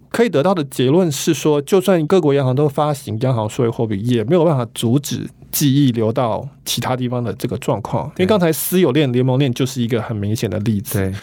[0.09, 8.05] 可以得到的结论是说，就算各国央行都发行央行数位货币，也没有办法阻止记忆流到其他地方的这个状况。
[8.09, 10.99] 因为刚才私有链、联盟链就是一个很明显的例子。
[10.99, 11.13] 对，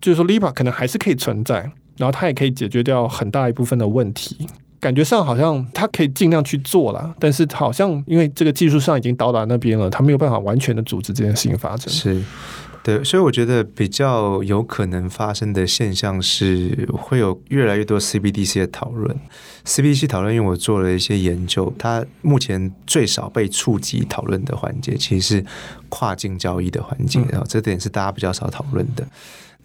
[0.00, 4.46] 就是说 Libra 可能还是可以存在，然后它也可以解决掉很大一部分的问题。
[4.80, 11.92] 感觉上好像他可以尽量去做了，但是好像因为这个技术上已经到达那边了，他没有办法完全的阻止这件事情发生。
[11.92, 12.22] 是。
[12.82, 19.12] 对，所以我觉得比较有可能发生的现象是，会有越来越多 CBDC 的讨论。
[19.64, 25.44] CBDC 讨论，因为我做了一些研究，它目前最少被触及讨论的环节，其实是
[25.88, 29.04] 跨境交易的环节，然后这点是大家比较少讨论的。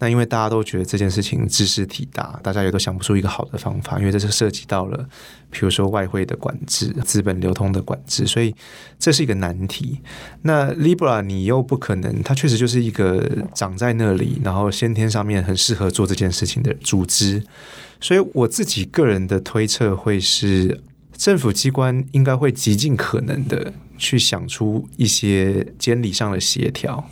[0.02, 5.08] 那因为大家都觉得这件事情知识体大，大家也都想不出一个好的方法，因为这是涉及到了，
[5.48, 8.52] 比如说外汇的管制、资本流通的管制，所以
[8.98, 10.00] 这是一个难题。
[10.42, 17.40] 那 Libra 你又不可能，它确实就是一个长在那里，然后先天上面很适合做这件事情的组织，
[18.00, 20.80] 所以我自己个人的推测会是，
[21.16, 27.08] 政府机关应该会极尽可能的去想出一些监理上的协调。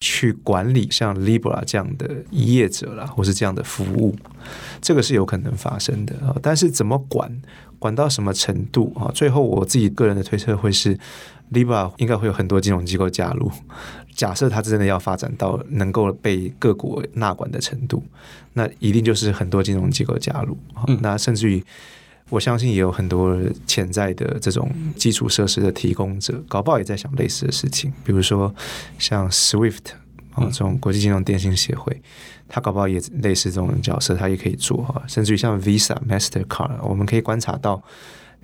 [0.00, 4.14] 去管理像 Libra 这样的业者啦，或是这样的服务，
[4.80, 6.36] 这个是有可能发生的啊。
[6.42, 7.40] 但是怎么管，
[7.78, 9.10] 管到什么程度啊？
[9.14, 10.98] 最后我自己个人的推测会是
[11.52, 13.50] ，Libra 应该会有很多金融机构加入。
[14.14, 18.02] 假设它真的要发展到能够被各国纳管的程度，
[18.52, 20.56] 那一定就是很多金融机构加入。
[21.00, 21.64] 那甚至于，
[22.30, 28.54] 我相信也有很多潜在的这种基础设施的提供者，搞不好也在想类似的事情，比如说
[28.98, 29.92] 像 Swift
[30.32, 32.02] 啊这种国际金融电信协会，
[32.48, 37.82] 它搞不好也类似这种角色，它也可以做哈，甚至于像 Visa、Mastercard，我们可以观察到。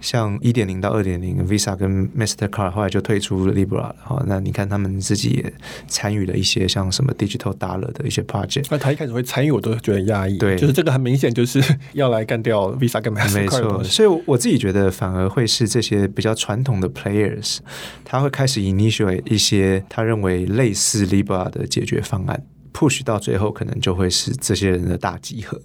[0.01, 5.53] 像一点零到二点零，Visa 跟 Mastercard 后来就退出了 Libra，好，那你看他们自己也
[5.87, 8.67] 参与了一些像什么 Digital Dollar 的一些 project。
[8.71, 10.39] 那他一开始会参与，我都觉得压抑。
[10.39, 13.35] 对，就是这个很明显就是 要来干掉 Visa 跟 Mastercard。
[13.35, 17.59] 没错，所以我自己觉得反而会是这些比较传统的 players，
[18.05, 25.61] 他会开始 initiate 一些他认为类似 Libra 的解决方案，push 到最后可能就会是这些人的大集合。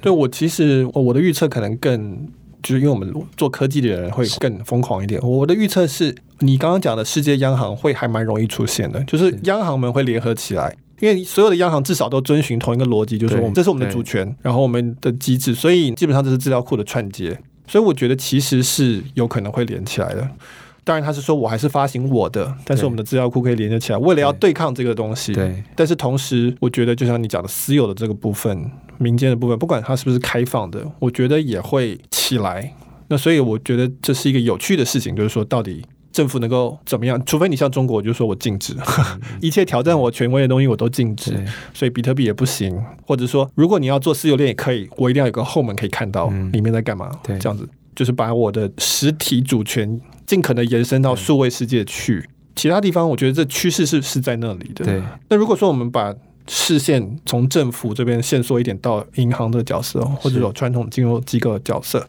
[0.00, 2.28] 对，我其实我的预测可能更。
[2.64, 5.20] 就是因为我们做科技的人会更疯狂一点。
[5.22, 17.38] 我的预测是你刚刚讲的世界央行会还蛮容易出现的，就是央行们会联合起来，因为所有的央行至少都遵循同一个逻辑，就是我们这是我们的主权，然后我们的机制，所以基本上这是资料库的串接。
[17.66, 20.28] 所以我觉得其实是有可能会连起来的。
[20.84, 25.32] 当然他是说我还是发行我的，但是我们的资料库可以连接起来，为了要对抗这个东西。
[25.32, 28.70] 对，但是同时我觉得就像你讲的私有的这个部分。
[28.96, 32.72] 民间的部分，不管它是不是开放的，我觉得也会起来。
[33.08, 37.20] 那所以我觉得这是一个有趣的事情，就是说到底政府能够怎么样？
[37.26, 41.36] 除非你像中国，就说我禁止、嗯、 一切挑战我权威的东西，我都禁止。
[41.74, 47.10] 所以比特币也不行，或者说如果你要做私有链也可以，我一定要有个后门可以看到里面在干嘛。
[47.24, 52.28] 对、嗯，这样子就是把我的实体主权尽可能延伸到数位世界去。
[52.56, 54.84] 其他地方，我觉得这趋势是是在那里的。
[54.84, 55.02] 对。
[55.28, 56.14] 那如果说我们把
[56.46, 62.06] 视线从政府这边线索一点到银行的角色，或者有传统金融机构的角色，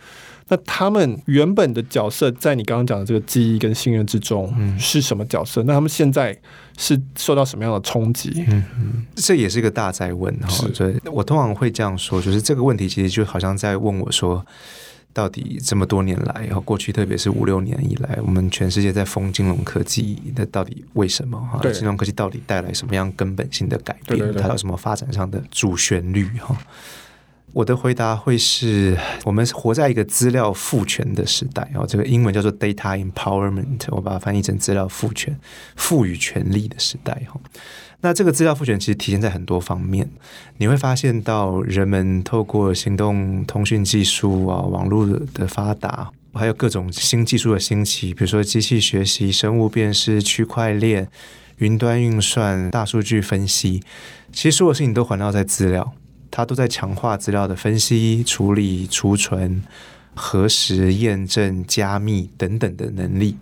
[0.49, 5.63] 那他们原本的角色在你刚刚讲的这个记忆跟信任之中是什么角色？
[5.63, 6.38] 嗯、那他们现在
[6.78, 8.45] 是受到什么样的冲击？
[8.47, 10.49] 嗯嗯，这也是一个大在问哈。
[10.75, 14.45] 所以，我通常会这样说，就是这个问题其实就好像在问我说。
[15.15, 21.39] 到底这么多年来，然后过去特别是五六年以来，我们全世界在封金融科技，那到底为什么？
[21.39, 24.34] 哈，金融科技到底带来什么样根本性的改变？
[24.34, 26.28] 它有什么发展上的主旋律？
[26.39, 26.58] 哈，
[27.54, 35.39] 我的回答会是我们活在一个资料赋权的时代，然后这个英文叫做 data empowerment，我把它翻译成资料赋权、
[35.78, 37.39] 赋予权力的时代，哈。
[38.01, 40.08] 那这个资料复权其实体现在很多方面，
[40.58, 51.08] 你会发现到人们透过行动通讯技术啊、网络的发达，还有各种新技术的兴起，比如说机器学习、生物辨识、区块链、
[51.58, 53.81] 云端运算、大数据分析，
[54.31, 55.93] 其实所有事情都环绕在资料，
[56.29, 59.63] 它都在强化资料的分析、处理、储存、
[60.13, 63.38] 核实、验证、加密等等的能力。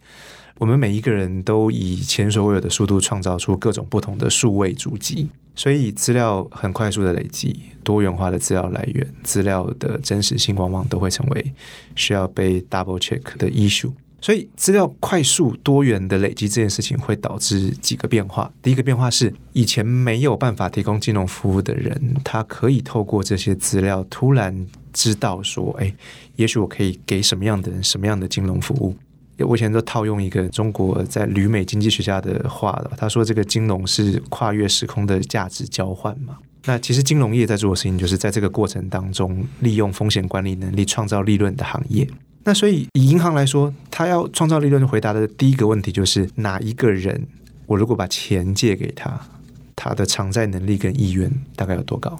[0.59, 11.53] 我们每一个人都以前所未有的速度创造出各种不同的数位足迹，所以资料很快速的累积，多元化的资料来源，资料的真实性往往都会成为
[11.95, 13.91] 需要被 double check 的 issue。
[14.21, 18.49] 所以资料快速多元的累积这件事情会导致几个变化。
[18.61, 25.93] 第一个变化是，以前没有办法提供金融服务的人，他可以透过这些资料突然知道说，哎，
[26.37, 28.95] 也许我可以给什么样的人什么样的金融服务。
[29.39, 36.37] 我以前都套用一个中国在旅美经济学家的话了，他说这个金融是跨越时空的价值交换嘛。
[36.65, 42.07] 那其实金融业在做的事情，就是在这个过程当中利用风险管理能力创造利润的行业。
[42.45, 47.27] 那所以以银行来说，他要创造利润，回答的第一个问题就是哪一个人，
[47.65, 49.19] 我如果把钱借给他，
[49.75, 52.17] 他的偿债能力跟意愿大概有多高？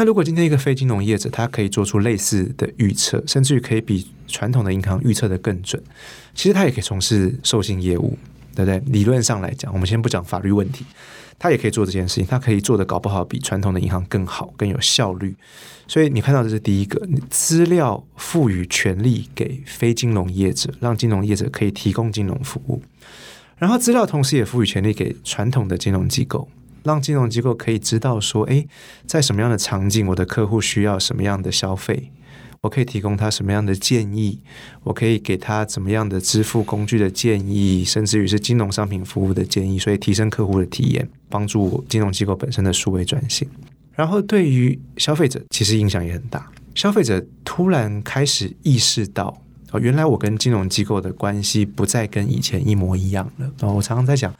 [0.00, 5.82] 那如果今天一个非金融业者，他可以做出类似的预测，甚至于可以比传统的银行预测得更准，
[6.34, 8.16] 其实他也可以从事授信业务，
[8.56, 8.78] 对不对？
[8.86, 10.86] 理论上来讲，我们先不讲法律问题，
[11.38, 15.36] 他也可以做这件事情，他可以做得搞不好比传统的银行更好、更有效率。
[15.86, 22.82] 所以你看到这是第一个，资料赋予权利给非金融业者，让金融业者可以提供金融服务，
[23.58, 26.48] 然后资料同时也赋予权利给传统的金融机构。
[26.82, 28.66] 让金融机构可以知道说，诶，
[29.06, 32.10] 在什么样的场景，我的客户需要什么样的消费，
[32.62, 34.40] 我可以提供他什么样的建议，
[34.82, 43.48] 我可以给他怎么样的支付工具的建议，甚至于是金融商品服务的建议，所以提升客户的体验，帮助金融机构本身的数位转型。
[43.94, 46.50] 然后对于消费者，其实影响也很大。
[46.74, 53.50] 消费者突然开始意识到，哦，原来我跟金融机构的关系不再跟以前一模一样了。
[53.60, 54.34] 哦，我常常在讲。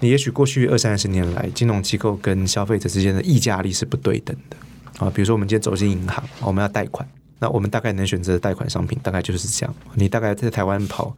[0.00, 4.56] 你也许过去二三十年来，金融机构跟消费者之间的溢价力是不对等的
[5.04, 5.10] 啊。
[5.14, 7.06] 比如说，我们今天走进银行，我们要贷款，
[7.38, 9.74] 那我们大概能选择的贷款商品大概就是这样。
[9.94, 11.14] 你大概在台湾跑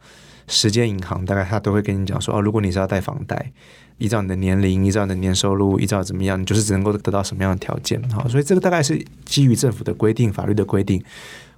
[0.47, 3.51] 十间银行，大概他都会跟你讲说：哦，如果你是要贷房贷，
[3.99, 8.01] 依照你的年龄，依照你的年收入，依照怎么样，你就是只能够得到什么样的条件。
[8.09, 11.01] 好，所以这个大概是基于政府的规定、法律的规定，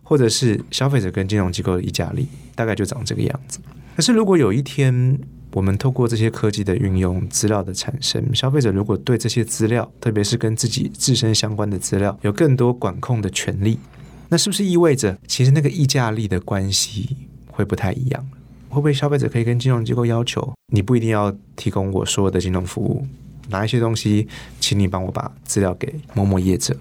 [0.04, 3.60] 或者是消费者跟金融机构的溢价力，大概就长这个样子。
[3.96, 5.18] 可是如果有一天，
[5.56, 13.80] 我们透过这些科技的运用、资料的产生，消费者如果对这些资料，特别是跟自己自身相关的资料，有更多管控的权利，
[14.28, 17.16] 那是不是意味着其实那个溢价力的关系
[17.48, 18.28] 会不太一样？
[18.68, 23.08] 会不会消费者可以跟金融机构要求，你不一定要提供我所有的金融服务，
[23.48, 24.28] 拿一些东西，
[24.60, 26.76] 请你帮我把资料给某某业者，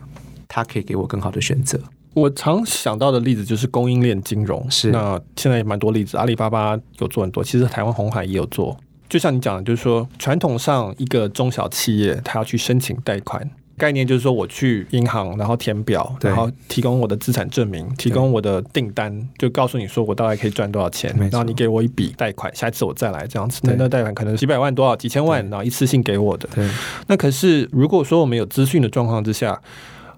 [0.48, 1.80] 他可以给我更好的选择。
[2.14, 8.76] 我常想到的例子就是供应链金融，是那现在也蛮多例子，阿里巴巴有做很多，其实台湾红海也有做。
[9.08, 23.60] 就像你讲的，就是说传统上一个中小企业，他要去申请贷款，概念就是说我去银行，然后填表，然后提供我的资产证明，提供我的订单，就告诉你说我大概可以赚多少钱，然后你给我一笔贷款，下一次我再来这样子。
[23.64, 26.48] 那那贷款可能几百万、多少、几千万，然后一次性给我的。
[26.54, 26.68] 对。
[27.06, 29.60] 那可是如果说我们有资讯的状况之下。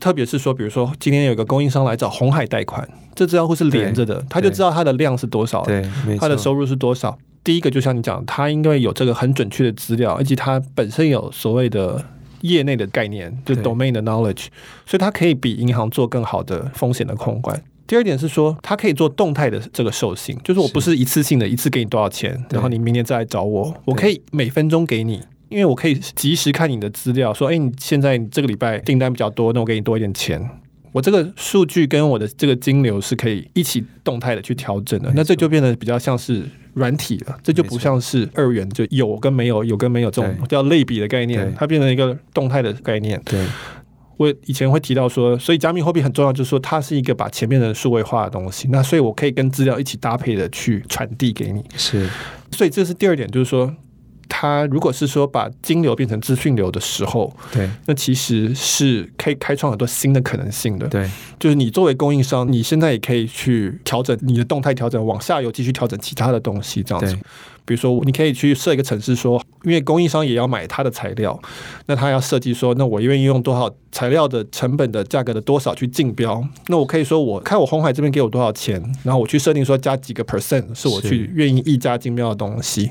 [0.00, 5.84] 特别是说，比如说今天有个供应商来找红海贷款，这资料会是连着的，他就知道他的量是多少，对，
[6.18, 7.16] 他的收入是多少。
[7.42, 12.04] 第一个就像你讲，他应该有这个很准确的资料，而且他本身有所谓的
[12.40, 14.46] 业内的概念，就 domain 的 knowledge，
[14.84, 17.62] 所以他可以比银行做更好的风险的控管。
[17.86, 25.22] 第二点是说，他可以做动态的这个授信，就是我不是一次性的一次给你多少钱，然后你明年再来找我，我可以每分钟给你。
[25.48, 30.40] 因为我可以及时看你的资料，说，哎，你现在这个礼拜订单比较多，那我给你多一点钱。
[30.92, 43.20] 我这个数据跟我的这个金流是可以一起动态的去调整的，那这就变得比较像是软体了，这就不像是二元，就有跟没有，有跟没有这种叫类比的概念，它变成一个动态的概念。
[43.26, 43.44] 对，
[44.16, 51.62] 我以前会提到说，所以加密货币很重要，就是说它是一个把前面的数位化的东西，那所以我可以跟资料一起搭配的去传递给你。
[51.76, 52.08] 是，
[52.52, 53.76] 所以这是第二点，就是说。
[54.38, 60.86] 它如果是说把金流变成资讯流的时候，对，那其实是可以开创很多新的可能性的。
[60.88, 67.16] 对，就是你作为供应商，你现在也可以去调整你的动态调整，往下游继续调整其他的东西，这样子。
[67.66, 71.38] 比如说，你可以去设一个程式，说，因为供应商也要买他的材料，
[71.86, 82.88] 那他要设计说，那我愿意用多少材料的成本的价格的多少去竞标，那我可以说，我看我红海这边给我多少钱，然后我去设定说加几个 percent 是我去愿意议价竞标的东西，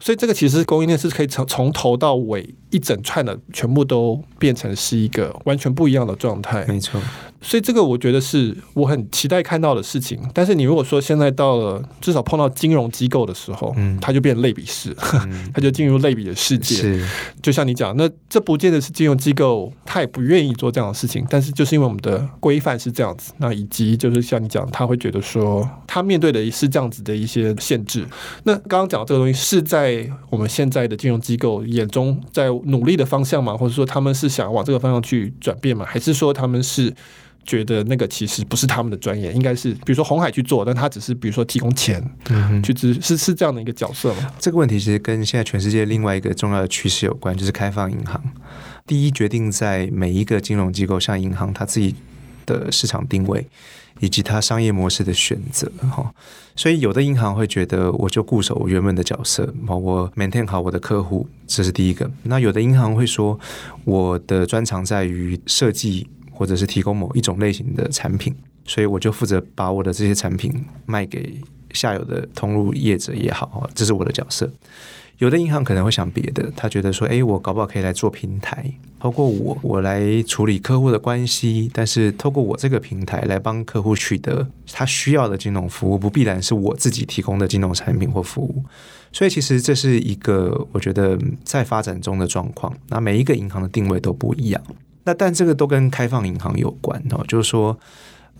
[0.00, 7.00] 所以这个其实供应链是可以从从头到尾一整串的全部都变成是一个完全不一样的状态，没错。
[7.44, 10.18] 所以这个我觉得是我很期待看到的事情。
[10.32, 16.74] 但是你如果说现在到了至少碰到金融机构的时候，嗯，它就变类比式，嗯、 它就进入类比的世界。
[16.74, 17.06] 是，
[17.42, 21.24] 就像你讲，那这不见得是金融机构，他也不愿意做这样的事情。
[21.28, 28.06] 但是就是因为我们的规范是这样子，那以及就是像你讲，他会觉得说他面对的是这样子的一些限制。
[28.44, 33.54] 那刚刚讲的这个东西是在我们现在的金融机构眼中在努力的方向吗？
[33.54, 35.84] 或者说他们是想往这个方向去转变吗？
[35.86, 36.94] 还是说他们是？
[37.44, 44.30] 觉得那个其实不是他们的专业，应该是比如说红海去做，但他只是比如说提供钱，嗯，去支是是这样的一个角色吗？
[44.38, 48.20] 这个问题其实跟现在全世界另外一个重要的趋势有关，就是开放银行。
[48.86, 51.94] 第一，决定在每一个金融机构，像银行，它自己
[52.44, 53.46] 的市场定位
[54.00, 56.12] 以及它商业模式的选择，哈。
[56.56, 62.10] 所以有的银行会觉得，我就固守我原本的角色，我 maintain 好我的客户，这是第一个。
[62.22, 63.38] 那有的银行会说，
[63.84, 66.06] 我的专长在于设计。
[66.34, 68.34] 或者是提供某一种类型的产品，
[68.66, 70.52] 所以我就负责把我的这些产品
[70.84, 71.40] 卖给
[71.72, 74.50] 下游的通路业者也好，这是我的角色。
[75.18, 78.68] 有的银行可能会想别的，他觉得说，诶，我搞不好可以来做平台，
[78.98, 88.64] 透过我，我来处理客户的关系，但是透过我这个平台来帮客户取得他需要的金融服务，不必然是我自己提供的金融产品或服务。
[89.12, 92.76] 所以其实这是一个我觉得在发展中的状况。
[92.88, 94.60] 那每一个银行的定位都不一样。
[95.04, 97.78] 那但这个都跟开放银行有关哦，就是说，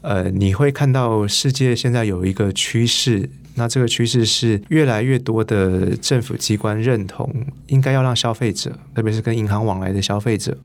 [0.01, 7.31] 呃，你会看到世界现在有一个趋势，那这个趋势是越来越多的政府机关认同，
[7.67, 10.57] 应该要让消费者，特别是跟银行往来的消费者，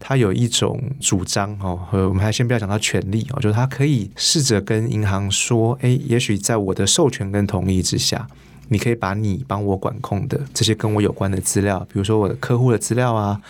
[0.00, 8.26] 他有一种主张哦，和我们还先不要讲到权利哦，就是他可以试着跟银行说，诶，也许在我的授权跟同意之下，
[8.68, 13.40] 你可以把你帮我管控的这些跟我有关的资料，比如说我的客户的资料啊。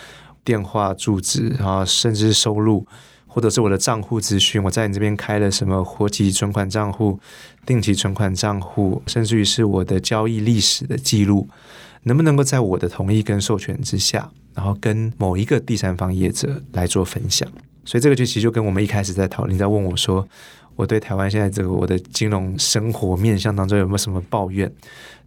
[0.43, 2.85] 电话、住址啊，甚至收入，
[3.27, 7.19] 或者是我的账户资讯，我在你这边开了什么活期存款账户、
[7.65, 11.47] 定期存款账户，甚至于是我的交易历史的记录，
[12.03, 17.47] 能不能够在我的同意跟授权之下，然后跟某一个第三方业者来做分享？
[17.85, 20.27] 所以这个就其实就跟我们一开始在讨论，在问我说，
[20.75, 24.71] 我对台湾现在这个我的金融生活面向当中有没有什么抱怨？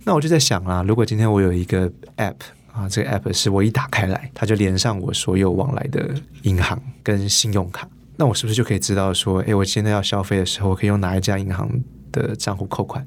[0.04, 2.34] 那我就在想啊，如果今天我有一个 App。
[2.72, 7.86] 啊，这个 app 是我一打开来，它就连上我所有往来的银行跟信用卡。
[8.16, 11.70] 那我是不是就可以知道说，诶，我现在要消费的时候，我可以用哪一家银行
[12.10, 13.06] 的账户扣款？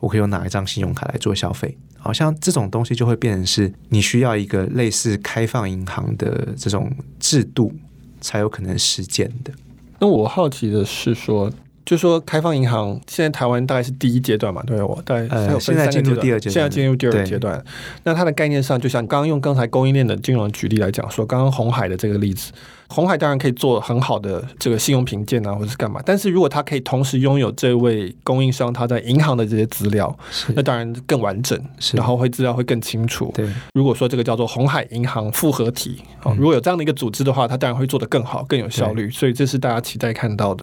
[0.00, 1.76] 我可以用哪一张信用卡来做消费？
[1.96, 6.90] 好像这种东西就会变成是你需要一个类似开放银行的这种
[7.20, 7.72] 制度，
[8.20, 9.52] 才有可能实践的。
[9.98, 11.52] 那我好奇的是说。
[11.88, 15.26] 就说开放银行，现在台湾大概是第一阶段嘛，对我大概
[15.58, 17.64] 现在进入第二阶段，现在进入第二阶段。
[18.04, 22.52] 那它的概念上，就像刚刚用刚才供应链的金融举例来讲，说刚刚红海的这个例子，
[22.88, 25.98] 红海当然可以做很好的这个信用评鉴啊，或者是干嘛。
[26.04, 30.14] 但是如果它可以同时拥有这位供应商他在银行的这些资料，
[30.48, 31.58] 那当然更完整，
[31.94, 33.32] 然后会资料会更清楚。
[33.34, 39.10] 对，如果说这个叫做红海银行复合体，哦，如果有这样的一个组织的话，它当然会做得更好，更有效率。
[39.10, 40.62] 所以这是大家期待看到的。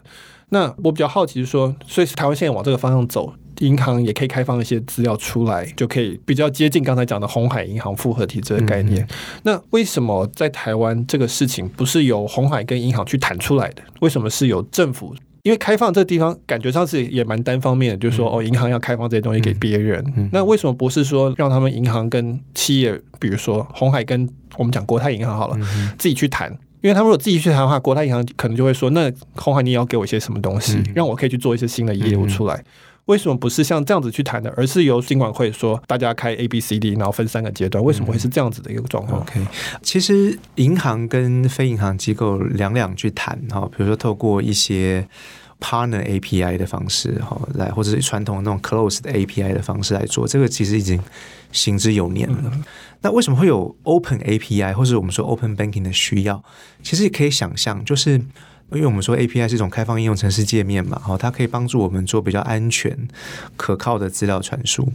[0.49, 9.03] 那我比较好奇是说，所以台湾现在往这个方向走，银行也可以开放一些资料出来，就可以比较接近刚才讲的红海银行复合体这个概念。
[9.03, 9.07] 嗯、
[9.43, 13.81] 那为什么在台湾这个事情不是由红海跟银行去谈出来的？
[14.01, 15.15] 为什么是由政府？
[15.43, 20.03] 因为开放这地方感觉上是也蛮单方面的，就是说哦，银行要开放这些东西给别人。
[20.07, 24.27] 嗯嗯、那为什么不是说让他们银行跟企业，比如说红海跟
[24.57, 26.55] 我们讲国泰银行好了，嗯、自己去谈？
[26.85, 32.53] 因为他们如果自己去谈的话，国泰银行可能就会说：“那空海你也要给我一些什么东西，嗯、让我可以去做一些新的业务出来。
[32.57, 32.65] 嗯”
[33.05, 37.83] 为什么不是像这样子去谈的，而是由金管会说大家开 A、B、C、D，然后分三个阶段？
[37.83, 39.47] 为什么会是这样子的一个状况、嗯、？OK，
[39.81, 45.07] 其实银行跟非银行机构两两去谈哈，比如说透过一些
[45.65, 51.01] Partner API 的方式哈来，或者是传统的那种 Closed API 的方式来做，这个其实已经
[51.51, 52.51] 行之有年了。
[52.53, 52.63] 嗯
[53.01, 56.43] 那为什么会有 Open API 或者我们说 Open Banking 的需要？
[56.81, 58.13] 其实也可以想象，就是
[58.71, 63.07] 因为我们说 API 是一种开放应用程式界面嘛，好，它可以帮助我们做比较安全、
[63.57, 64.91] 可靠的资料传输。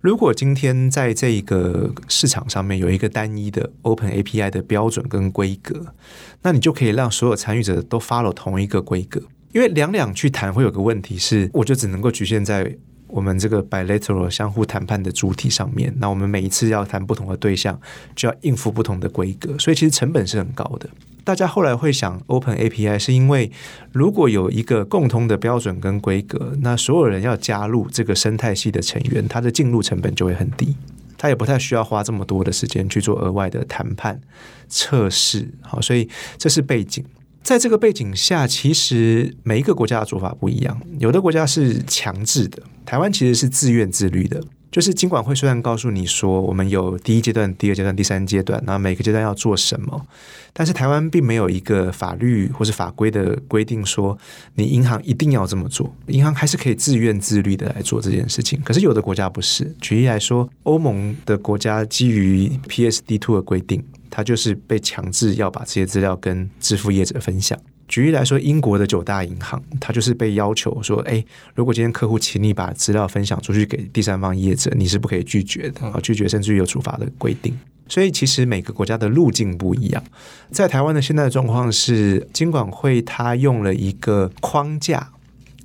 [0.00, 5.94] 如果今天在这个市场上面有一个单一的 Open API 的标准跟规格，
[6.42, 9.22] 那你就可以让所有参与者都 follow 同一个规格。
[9.54, 12.76] 因为两两去谈会有个问题是，我就只能够局限在。
[13.06, 17.80] 我们这个 bilateral 相互谈判的主体上面，那我们每一次要谈不同的对象，
[18.16, 20.88] 就要应付不同的规格，所以其实成本是很高的。
[21.22, 23.52] 大家后来会想 Open API，是因为
[23.92, 30.74] 如果有一个共通的标准跟规格，那所有人要加入这个生态系的成员，他的进入成本就会很低，
[31.16, 34.20] 他也不太需要花这么多的时间去做额外的谈判
[34.68, 35.48] 测试。
[35.60, 37.04] 好，所以这是背景。
[37.44, 44.42] 在这个背景下，其实每一个国家的做法不一样，有的国家是强制的，台湾其实是自愿自律的。
[44.72, 50.04] 就是金管会虽然告诉你说，我们有第一阶段、第二阶段、第三阶段，然后每个阶段要做什么，
[50.52, 54.18] 但是台湾并没有一个法律或是法规的规定说，
[54.56, 58.60] 你银行一定要这么做，银行还是可以自愿自律的来做这件事情。
[58.64, 63.80] 可是有的国家不是，举例来说，欧盟的国家基于 PSD2 的规定，
[64.14, 67.58] 它就是被强制要把这些资料跟支付业者分享。
[67.88, 71.22] 举例来说，英国的九大银行，它就是被要求说：“哎，
[71.54, 75.98] 如果今天客户请你把资料分享出去给第三方业者，你是不可以拒绝的啊！
[76.00, 77.58] 拒绝甚至于有处罚的规定。
[77.88, 80.02] 所以，其实每个国家的路径不一样。
[80.50, 85.10] 在台湾的现在的状况是，金管会它用了一个框架，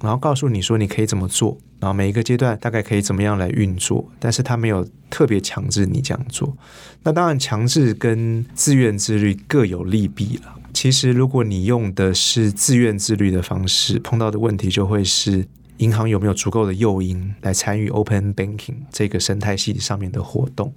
[0.01, 6.55] 然后告诉你说你可以怎么做，然后每一个阶段大概可以怎么样来运作，但是他没有特别强制你这样做。
[7.03, 15.45] 那当然，强制跟自愿自律各有利弊了。”其实，如果你用的是自愿自律的方式，碰到的问题就会是
[15.77, 20.71] 银行有没有足够的诱因来参与 Open Banking 这个生态系上面的活动。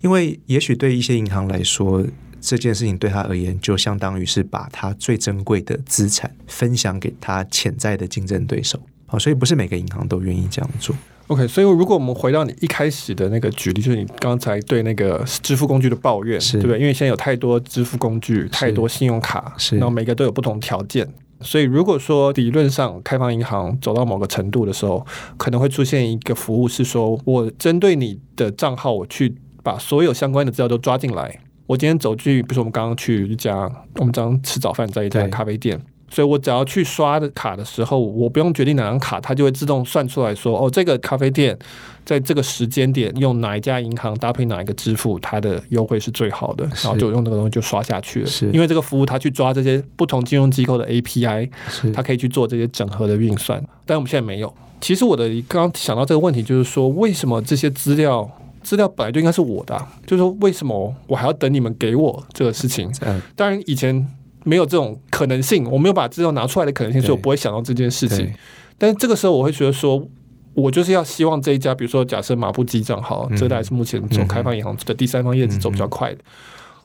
[0.00, 2.06] 因为也许对一些银行来说，
[2.40, 8.80] 这件事情对他而言就相当于是把他最珍贵的资产分享给他潜在的竞争对手。
[9.14, 10.94] 好，所以不是每个银行都愿意这样做。
[11.28, 16.78] OK，所以如果我们回到你一开始的那个举例，就是你刚才对那个支付工具的抱怨，对不对？
[16.80, 21.08] 因为现在有太多支付工具，太多信用卡，然后每个都有不同条件，
[21.40, 25.06] 所以如果说理论上开放银行走到某个程度的时候，
[25.38, 31.38] 可能会出现一个服务是说，我针对你的账号，我去把所有相关的资料都抓进来。
[31.66, 33.54] 我今天走去，比如说我们刚刚去一家，
[33.94, 35.80] 我们刚刚吃早饭在一家咖啡店。
[36.14, 41.58] 所以我只要去刷的卡的时候，我不用决定哪张卡，它就会自动算出来说，哦，这个咖啡店
[42.04, 48.26] 在这个时间点用哪一家银行搭配哪一个支付，它的优惠是最好的，然后就用这个东西就刷下去了。
[48.28, 51.50] 是，因为这个服务它去抓这些不同金融机构的 API，
[51.92, 53.60] 它可以去做这些整合的运算。
[53.84, 54.54] 但我们现在没有。
[54.80, 58.30] 其实我的刚刚想到这个问题，就是说，为什么这些资料
[58.62, 59.92] 资料本来就应该是我的啊？
[60.06, 62.88] 就是说，为什么我还要等你们给我这个事情？
[63.00, 64.06] 嗯，当然以前。
[64.44, 68.32] 没有这种可能性，我没有把资料拿出来的可能性，所以我不会想到这件事情。
[68.78, 70.06] 但是这个时候，我会觉得说，
[70.54, 76.18] 我就是要希望这一家，比如说假设马布基账号，这代是目前走开放银行的第三方业绩走比较快的。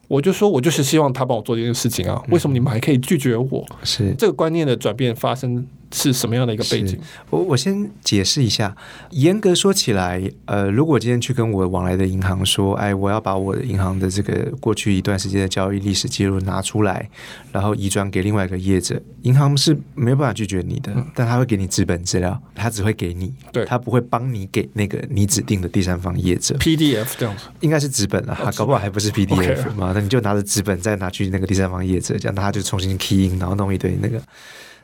[0.08, 2.20] 我就说，我就是希望他帮我做这件事情啊！
[2.30, 3.64] 为什么你们还可以拒绝我？
[3.84, 5.64] 是这个观念的转变发生。
[5.92, 6.98] 是什么样的一个背景？
[7.30, 8.76] 我我先解释一下。
[9.10, 17.08] 严格说起来，呃，如果今天去跟我往来的银行说，哎，我要把我的银行的这个过去一段时间的交易历史记录拿出来，
[17.52, 26.54] 然后移转给另外一个业者，银行是没有办法拒绝你的，嗯、但他会给你纸本资料，他只会给你，对，他不会帮你给那个你指定的第三方业者。
[26.58, 29.92] PDF 这样子，应该是纸本啊，搞不好还不是 PDF 嘛？
[29.92, 30.02] 那、okay.
[30.02, 34.22] 你就拿着纸本再拿去那个第三方业者，这样他就重新 key in，然后弄一堆那个。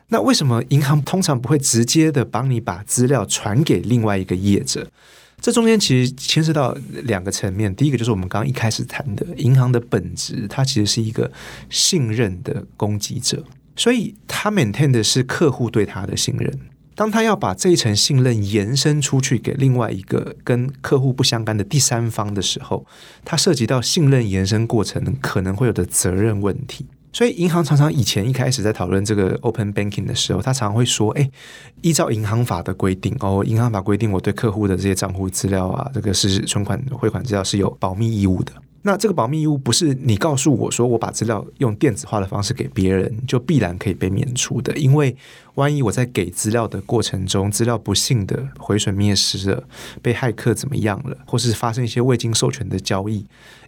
[0.09, 4.87] 那为什么银行通常不会直接的帮你把资料传给另外一个业者？
[5.41, 7.73] 这中间其实牵涉到两个层面。
[7.75, 11.31] 第一个就是我们刚刚一开始谈的，银行的本质，它其实是一个
[11.69, 13.43] 信任的供给者，
[13.75, 16.51] 所以它 maintain 的是客户对它的信任。
[16.95, 22.87] 当他要把这一层信任延伸出去给另外一个跟客户不相干的第三方的时候，
[23.23, 26.87] 它涉及到信任延伸过程可能会有的责任问题。
[27.13, 31.29] 所以，银行常常以前一开始在讨论这个 open banking 的时候，他常常会说：“哎，
[31.81, 38.51] 依照银行法的规定，哦，银行法规定我对客户的这些账户资料啊，这个是存款汇款资料是有保密义务的。
[38.87, 44.73] 那这个保密义务不是你告诉我说我把资料用电子化的方式给别人，就必然可以被免除的。
[44.77, 45.13] 因为
[45.55, 49.61] 万一我在给资料的过程中，资料不幸的毁损灭失了，
[50.01, 53.25] 被骇客怎么样了，或是发生一些未经授权的交易。”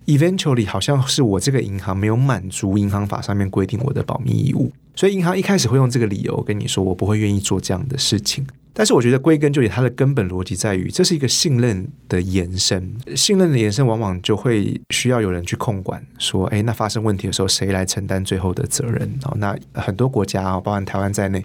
[0.07, 8.47] Eventually，好像是我这个银行没有满足银行法上面规定我的保密义务，所以银行一开始会用这个理由跟你说，我不会愿意做这样的事情。
[8.74, 19.09] 但是我觉得归根究底，它的根本逻辑在于，这是一个信任的延伸，信任的延伸往往就会需要有人去控管，说，哎，那发生问题的时候，谁来承担最后的责任？
[19.26, 21.43] 哦，那很多国家啊，包含台湾在内，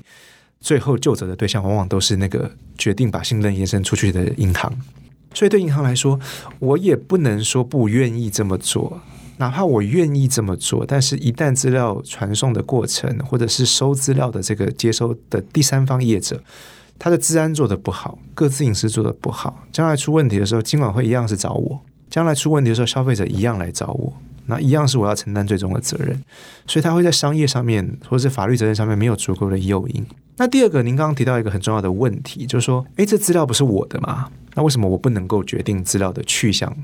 [0.61, 4.73] 最后究责的对象往往都是那个决定把信任延伸出去的银行。
[5.33, 6.21] 所以对银行来说，
[6.61, 9.01] 我也不能说不愿意这么做。
[9.39, 16.41] 哪怕我愿意这么做，但是一旦资料传送的过程，或者是收资料的这个接收的第三方业者，
[16.99, 24.13] 他的资安做得不好，个资隐私做得不好，将来出问题的时候，金管会一样是找我；将来出问题的时候，消费者一样来找我，
[24.47, 26.23] 那一样是我要承担最终的责任。
[26.67, 30.07] 所以他会在商业上面，或者是法律责任上面没有足够的诱因。
[30.37, 34.29] 那第二个，您刚刚提到一个很重要的问题，就是说，诶，这资料不是我的吗？
[34.55, 36.77] 那为什么我不能够决定资料的去向？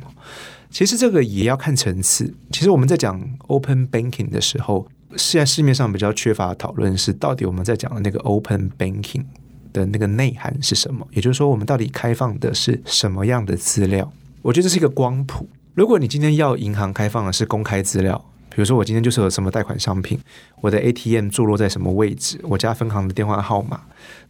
[0.71, 2.33] 其实这个也要看层次。
[2.53, 4.87] 其实我们在讲 open banking 的时候，
[5.17, 9.25] 现在市面上比较缺乏讨论是，到底我们在讲的那个 open banking
[9.73, 11.07] 的那个内涵是什么？
[11.13, 14.13] 也就是说，我们到底开放的是什么样的资料？
[14.43, 15.49] 我觉得这是一个光谱。
[15.75, 20.19] 如果你今天要银行开放的是公开资料，比如说我今天就是有什么贷款商品，
[20.61, 23.81] 我的 ATM 坐落在什么位置，我家分行的电话号码，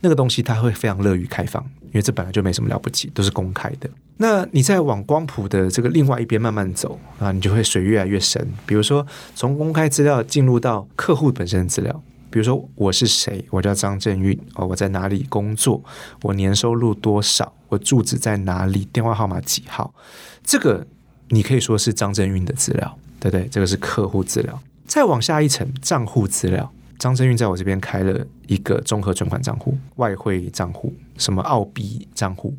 [0.00, 3.88] 那个东西它会非常乐于开放，因为这本来就没什么了不起，都是公开的。
[4.18, 8.46] 那你再往光谱的这个另外一边慢慢走啊，你就会水越来越深。
[8.66, 15.82] 比如说从公开资料进入到客户本身的资料，比如说我是谁，我叫张正运，哦，我在哪里工作，
[16.22, 19.92] 我年收入多少，我住址在哪里，电话号码几号，
[20.44, 20.86] 这个
[21.28, 22.96] 你可以说是张正运的资料。
[23.22, 24.58] 对不对，这个是客户资料。
[24.86, 26.72] 再往下一层，账户资料。
[26.98, 32.56] 张正运在我这边开了一个综合存款账户、外汇账户、什么澳币账户。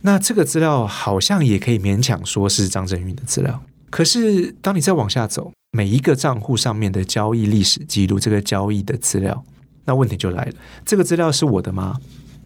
[0.00, 3.62] 那这个资料好像也可以勉强说是张正运的资料。
[3.90, 9.42] 可是，当你再往下走，每一个账户上面的交易历史记录，这个交易的资料，
[9.86, 10.52] 那问题就来了：
[10.84, 11.96] 这个资料是我的吗？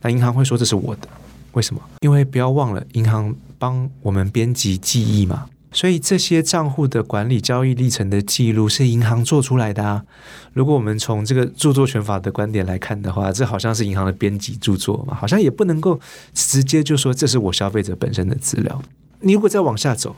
[0.03, 1.09] 那银行会说这是我的，
[1.51, 1.83] 为什么？
[2.03, 5.49] 因为不要忘了，银行帮我们编辑记忆嘛。
[5.72, 10.05] 所以这些账户的管理、交易历程的记录是银行做出来的啊。
[10.53, 15.99] 如果我们从这个著作权法的观点来看的话，这好像是银行的编辑著作嘛，好像也不能够
[16.33, 18.81] 直接就说这是我消费者本身的资料。
[19.18, 20.14] 你如果再往下走，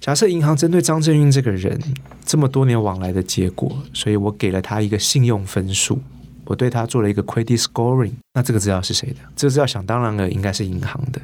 [0.00, 1.78] 假设银行针对张正运这个人
[2.24, 6.00] 这么多年往来的结果，所以我给了他一个信用分数，
[6.44, 9.16] 我对他做了一个 credit scoring，那这个资料是谁的？
[9.36, 11.20] 这个资料想当然了，应该是银行的，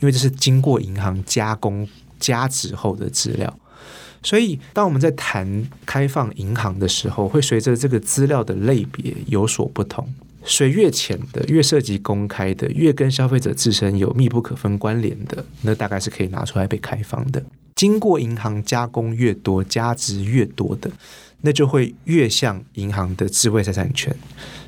[0.00, 1.88] 因为这是经过银行加工。
[2.18, 3.58] 加值后的资料，
[4.22, 10.08] 所以当我们在谈开放银行的时候，会随着这个资料的类别有所不同。
[10.42, 17.42] 水越浅的，越涉及公开的，越跟消费者自身有密不可分关联的，那大概是可以拿出来被开放的。
[17.76, 20.90] 经过银行加工越多、加值越多的，
[21.42, 24.16] 那就会越像银行的智慧财产权，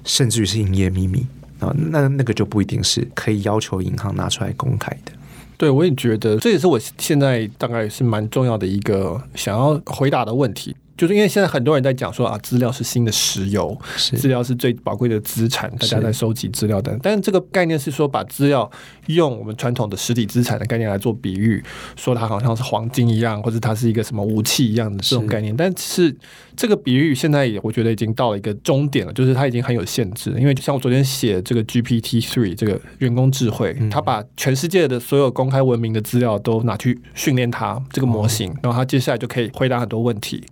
[0.05, 1.27] 甚至于是营业秘密
[1.59, 1.75] 啊。
[1.91, 5.13] 那那个就不一定是可以要求银行拿出来公开的。
[5.57, 10.77] 对，我也觉得这也是我现在大概是蛮重要的一个想要回答的问题。
[10.99, 16.99] 就是因为现在很多人在讲说啊，资料是新的石油，资料是最宝贵的资产，大家在收集资料等。
[17.01, 18.69] 但是这个概念是说，把资料
[19.07, 21.63] 用我们传统的实体资产的概念来做比喻，
[21.95, 25.57] 说它好像是黄金一样，或者它是一个什么武器一样的这种概念。
[25.57, 26.13] 但是
[26.57, 30.35] 这个比喻现在也我觉得已经到了一个终点了，就是它已经很有限制。
[30.37, 40.43] 因为像我昨天写这个 GPT three 这个人工智慧，它把全世界的所有公开文明的资料都拿去训练它这个模型，然后它接下来就可以回答很多问题。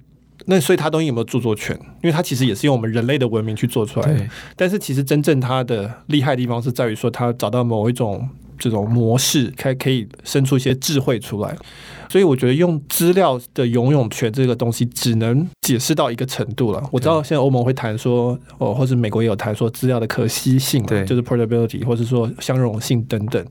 [0.47, 1.77] 那所以它东西有没有著作权？
[2.03, 4.27] 因为它其实也是用我们人类的文明去做出来的。
[4.57, 8.29] 但是其实真正它的厉害的地方是在于说，它找到某一种
[8.59, 11.57] 这种模式，可可以生出一些智慧出来。
[12.09, 16.83] 所以我觉得用资料的拥有权这个东西，只能解释到一个程度了。
[16.93, 23.45] 我知道现在欧盟会谈说，哦，或是美国也有谈说资料的可惜性，对，就是 portability，或是说相容性等等。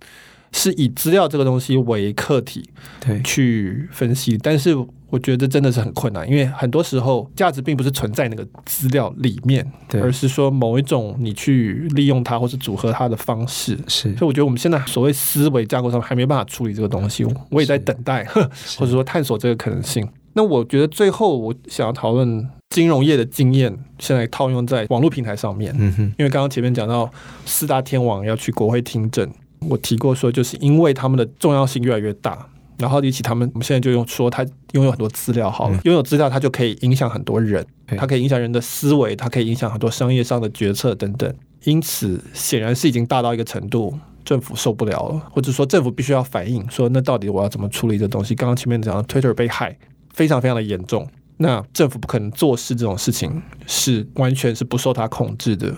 [0.54, 2.64] 是以资料这个东西为客体，
[3.06, 4.74] 对，去分析，但是
[5.10, 14.14] 我觉得真的是很困难，因为很多时候价值并不是存在那个资料里面，对，而是说某一种你去利用它或是组合它的方式，是。
[14.16, 18.24] 所以我觉得我们现在所谓思维架构上还没办法处理这个东西，我也在等待，
[18.78, 20.08] 或者说探索这个可能性。
[20.34, 27.10] 那我觉得最后我想要讨论金融业的经验，现在套用在网络平台上面，嗯哼，因为刚刚前面讲到
[27.46, 29.30] 四大天王要去国会听证。
[29.70, 32.48] 我提过说，就是因为他们的重要性越来越大，
[32.78, 37.66] 然后比起他们，我们现在就用说他拥有很多资料好了，拥有资料他就可以影响很多人，
[37.98, 41.34] 他可以影响人的思维，他可以影响很多商业上的决策等等。
[41.64, 48.36] 因此，显然是已经大到一个程度，政府受不了了，或者说政府必须要反应，说那到底我要怎么处理这东西？
[48.36, 49.78] 刚刚前面讲的 Twitter 被害，
[50.14, 51.08] 非常非常的严重。
[51.38, 55.76] 那政府不可能做事这种事情是完全是不受他控制的。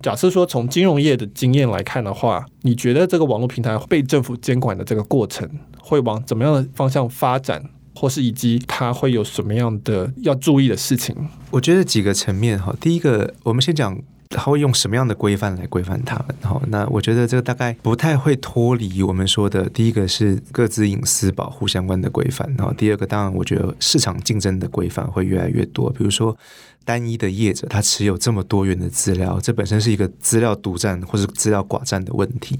[0.00, 5.48] 假设说从金融业的经验来看的话，你觉得这个网络平台被政府监管的这个过程
[5.78, 7.62] 会往怎么样的方向发展，
[7.94, 11.14] 或是以及它会有什么样的要注意的事情？
[11.50, 14.00] 我觉得几个层面哈，第一个我们先讲。
[14.30, 16.36] 他会用什么样的规范来规范他们？
[16.42, 26.36] 好，那我觉得这个大概不太会脱离我们说的，第一个是各自隐私保护相关的规范，然后第二个当然我觉得市场竞争的规范会越来越多，比如说
[26.84, 32.58] 单一的业者他持有这么多元的资料，这本身是一个资料独占或是资料寡占的问题，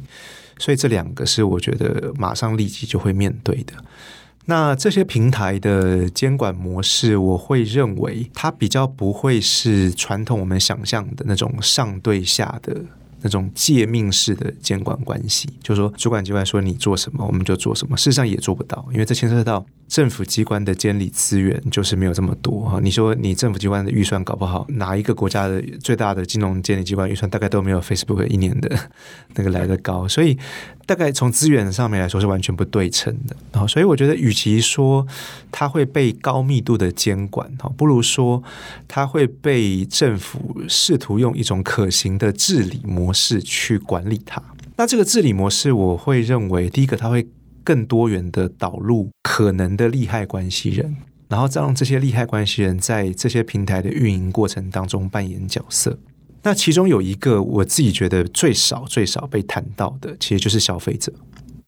[0.59, 3.73] 所以这两个是我觉得马上立即就会面对的。
[4.47, 12.83] 那这些平台的监管模式，我会认为它比较不会是传统我们想象的那种上对下的
[13.23, 22.81] 那种借命式的监管关系，就是说主管机关说你做什么，我们就做什么，事实上也做不到，因为这牵涉到政府机关的监理资源就是没有这么多哈。
[22.83, 28.91] 你说你政府机关的预算搞不好，哪一个国家的最大的金融监理机关预算大概都没有 Facebook 一年的
[29.35, 30.37] 那个来得高，所以
[30.87, 33.37] 大概从资源上面来说是完全不对称的。
[33.53, 35.07] 然后，所以我觉得，与其说
[35.53, 38.43] 它会被高密度的监管哈，不如说
[38.89, 44.43] 它会被政府试图用一种可行的治理模式去管理它。
[44.77, 47.27] 那这个治理模式，我会认为，第一个它会。
[47.65, 50.97] 更多元的导入可能的利害关系人，
[51.29, 55.99] 然后再让这些利害关系人在这些平台的运营过程当中扮演角色。
[56.43, 61.11] 那其中有一个我自己觉得最少最少被谈到的，其实就是消费者。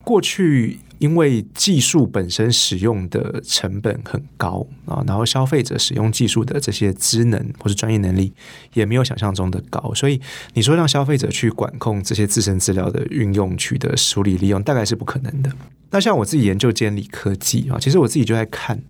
[0.04, 8.32] 过去因为技术本身使用的成本很高啊，然后消费者使用技术的这些职能或是专业能力
[8.74, 10.20] 也没有想象中的高，所以
[10.54, 15.50] 你说让消费者去管控这些自身资料的运用、取得、梳理、利用，大概是不可能的。
[15.90, 18.82] 那像我自己研究监理科技啊，其实我自己就在看，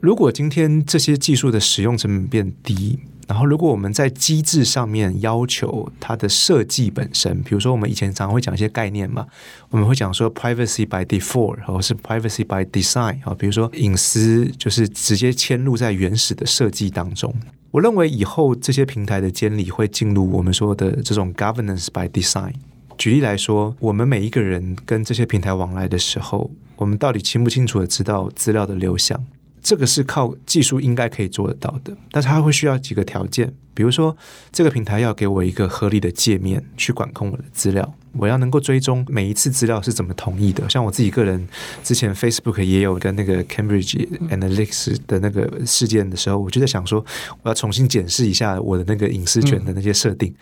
[0.00, 2.98] 如果今天这些技术的使用成本变低。
[3.32, 9.26] 然后，如果我们在机制上面要求它的设计本身，比如说我们以前常会讲一些概念嘛，
[9.70, 17.34] 我们会讲说 privacy by default，或是 privacy by design 啊，比如说隐私就是直接嵌入在原始的设计当中。
[17.70, 22.52] 我认为以后这些平台的监理会进入我们说的这种 governance by design。
[22.98, 29.24] 举例来说，我们每一个人跟这些平台往来的时候，我们到底清不清楚的知道资料的流向？
[29.62, 34.16] 这个是靠技术应该可以做得到的，但是它会需要几个条件，比如说
[34.50, 40.68] 这个平台要给我一个合理的界面去管控我的资料，我要能够追踪每一次资料是怎么同意的。
[40.68, 41.46] 像我自己个人
[41.84, 47.04] 之前 Facebook 也有跟那个 Cambridge Analytica 的那个事件的时候，我就在想说，
[47.42, 50.34] 我要重新检视一下我的那个隐私权的那些设定，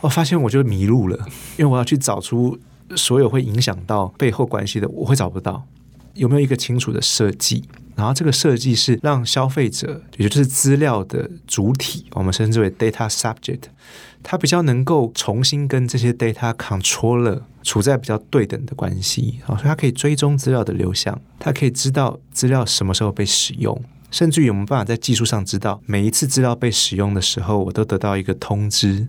[0.00, 1.18] 我发现我就迷路了，
[1.56, 2.56] 因为我要去找出
[2.94, 5.66] 所有会影响到背后关系的，我会找不到，
[6.14, 7.64] 有没有一个清楚的设计？
[7.98, 13.62] 然后这个设计是让消费者，也就是资料的主体，我们称之为 data subject，
[14.22, 23.76] 它比较能够重新跟这些 data controller 处在比较对等的关系啊，所以它可以追踪资料的流向，它可以知道资料什么时候被使用，
[24.12, 29.08] 甚至于我们办法在技术上知道每一次资料被使用的时候，我都得到一个通知，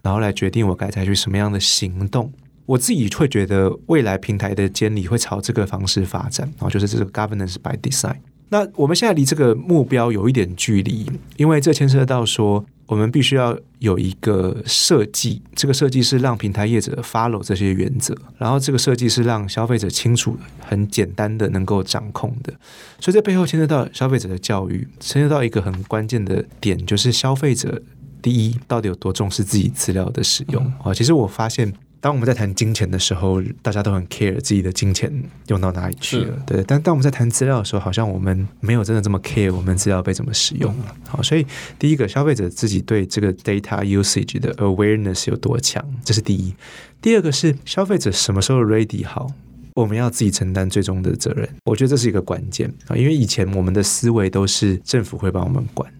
[0.00, 2.32] 然后来决定我该采取什么样的行动。
[2.64, 8.16] 我自己会觉得未来平台的监理会朝这个方式发展，然后就是这个 governance by design。
[8.50, 22.52] 那我们现在离这个目标有一点距离，因为这牵涉到说，我们必须要有一个设计，这个设计是让平台业者 follow 这些原则，然后这个设计是让消费者清楚、很简单的能够掌控的。
[22.98, 27.80] 所以这背后牵涉到消费者的教育，牵涉到一个很关键的点，就是消费者
[28.20, 30.92] 第一到底有多重视自己资料的使用啊？
[30.92, 31.72] 其实我发现。
[32.00, 35.12] 当我们在谈金钱的时候，大家都很 care 自己的金钱
[35.48, 36.64] 用到哪里去了，对。
[36.66, 40.96] 但当我们在谈资料的时候，好像我们没有真的这么 care 我们资料被怎么使用了。
[41.06, 41.46] 好，所以
[41.78, 46.54] 第一个，消费者自己对这个 data usage 的 awareness 有多强，这是第一。
[47.02, 49.30] 第二个是消费者什么时候 ready 好，
[49.74, 51.46] 我们要自己承担最终的责任。
[51.64, 55.92] 我觉得这是一个关键啊，因为以前我们的思维都是政府会帮我们管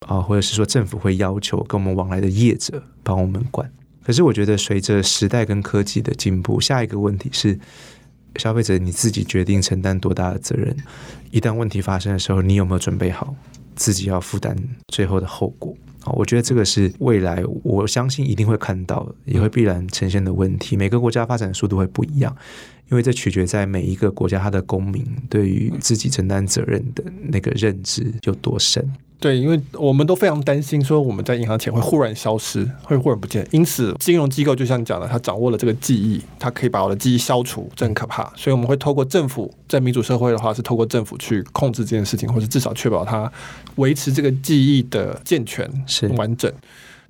[0.00, 3.70] 啊，或者是说政府会要求跟我们往来的业者帮我们管。
[4.04, 7.58] 可是我觉得，随着时代跟科技的进步，下一个问题是，
[8.36, 10.76] 消费者你自己决定承担多大的责任。
[11.30, 13.34] 一旦问题发生的时候，你有没有准备好
[13.74, 14.54] 自己要负担
[14.88, 15.74] 最后的后果？
[16.00, 20.76] 好，我觉得这个是未来我相信一定会看到，也会必然呈现的问题。
[20.76, 22.36] 每个国家发展的速度会不一样，
[22.90, 28.86] 因为这取决在每一个国家它的公民对于自己承担责任的那个认知有多深。
[29.20, 33.46] 对，因为我们都非常担心，说我们在银行钱会忽然消失，会忽然不见。
[33.52, 38.30] 因此，金融机构就像你讲的，他掌握了这个记忆，他可以把我的记忆消除，这很可怕。
[38.36, 43.32] 所以我们会透过政府，在民主社会的话，是透过政府去控制这件事情，或者至少确保它
[43.76, 46.52] 维持这个记忆的健全、是完整。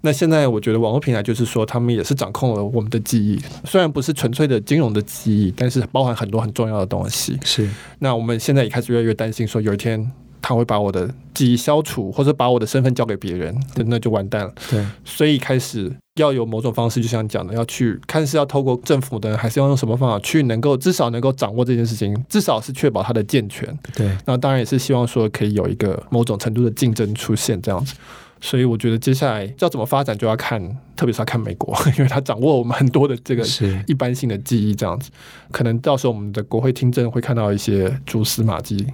[0.02, 7.36] 那现在我觉得网络平台就是说，他们也是掌控了我们的记忆，虽然不是纯粹的金融的记忆，但是包含很多很重要的东西。
[7.44, 7.68] 是。
[7.98, 10.12] 那我们现在也开始越来越担心，说有一天。
[10.46, 14.52] 他会把我的记忆消除，或者把我的身份交给别人，那就完蛋了。
[14.70, 23.66] 对，所以开始要有某种方式，就像你讲的，要去看是要透过政府的，还是要用什么方法去能够至少能够掌握这件事情，至少是确保它的健全。
[23.94, 27.94] 对，那当然也是希望说可以有一个某种程度的竞争出现这样子。
[28.42, 30.60] 所以我觉得接下来要怎么发展，就要看，
[30.94, 33.42] 特别是要看美国， 因为他掌握我们很多的这个
[33.86, 35.10] 一般性的记忆，这样子，
[35.50, 38.86] 可能到时候我们的国会听证会看到一些蛛丝马迹。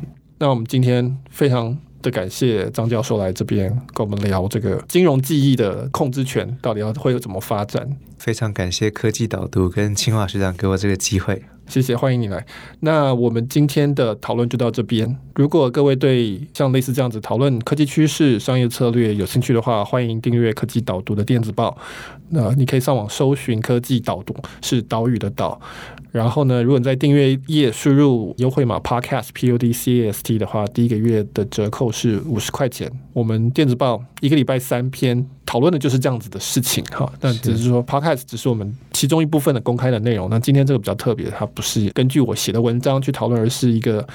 [0.42, 7.86] 那我们今天非常的感谢张教授来这边跟我们聊这个金融记忆的控制权到底要会有怎么发展。
[8.18, 11.42] 非常感谢科技导读跟清华学长给我这个机会。
[11.70, 12.44] 谢谢，欢迎你来。
[12.80, 15.16] 那我们今天的讨论就到这边。
[15.36, 21.78] 如果各位对像类似这样子讨论科技趋势、商业策略有兴趣的话，欢迎订阅科技导读的电子报。
[22.30, 25.60] 那你可以上网搜寻科技导读，是岛屿的岛。
[26.10, 32.90] 然后呢，如果你在订阅页输入优惠码 podcast p u d c a s t 的话，第一个月的折扣是五十块钱。
[33.12, 37.10] 我们电子报一个礼拜三篇，讨论的就是这样子的事情哈。
[37.20, 40.28] 但只是说 podcast 只是我们其中一部分的公开的内容。
[40.28, 44.06] 那今天这个比较特别，它是根据我写的文章去讨论，而是一个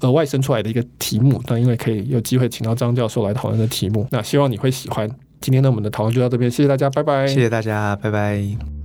[0.00, 1.42] 额外生出来的一个题目。
[1.46, 5.08] 那因为可以有机会请到张教授来讨论的题目，那希望你会喜欢。
[5.40, 7.26] 今天呢，我们的讨论就到这边，谢谢大家，拜拜。
[7.26, 8.83] 谢谢大家，拜拜。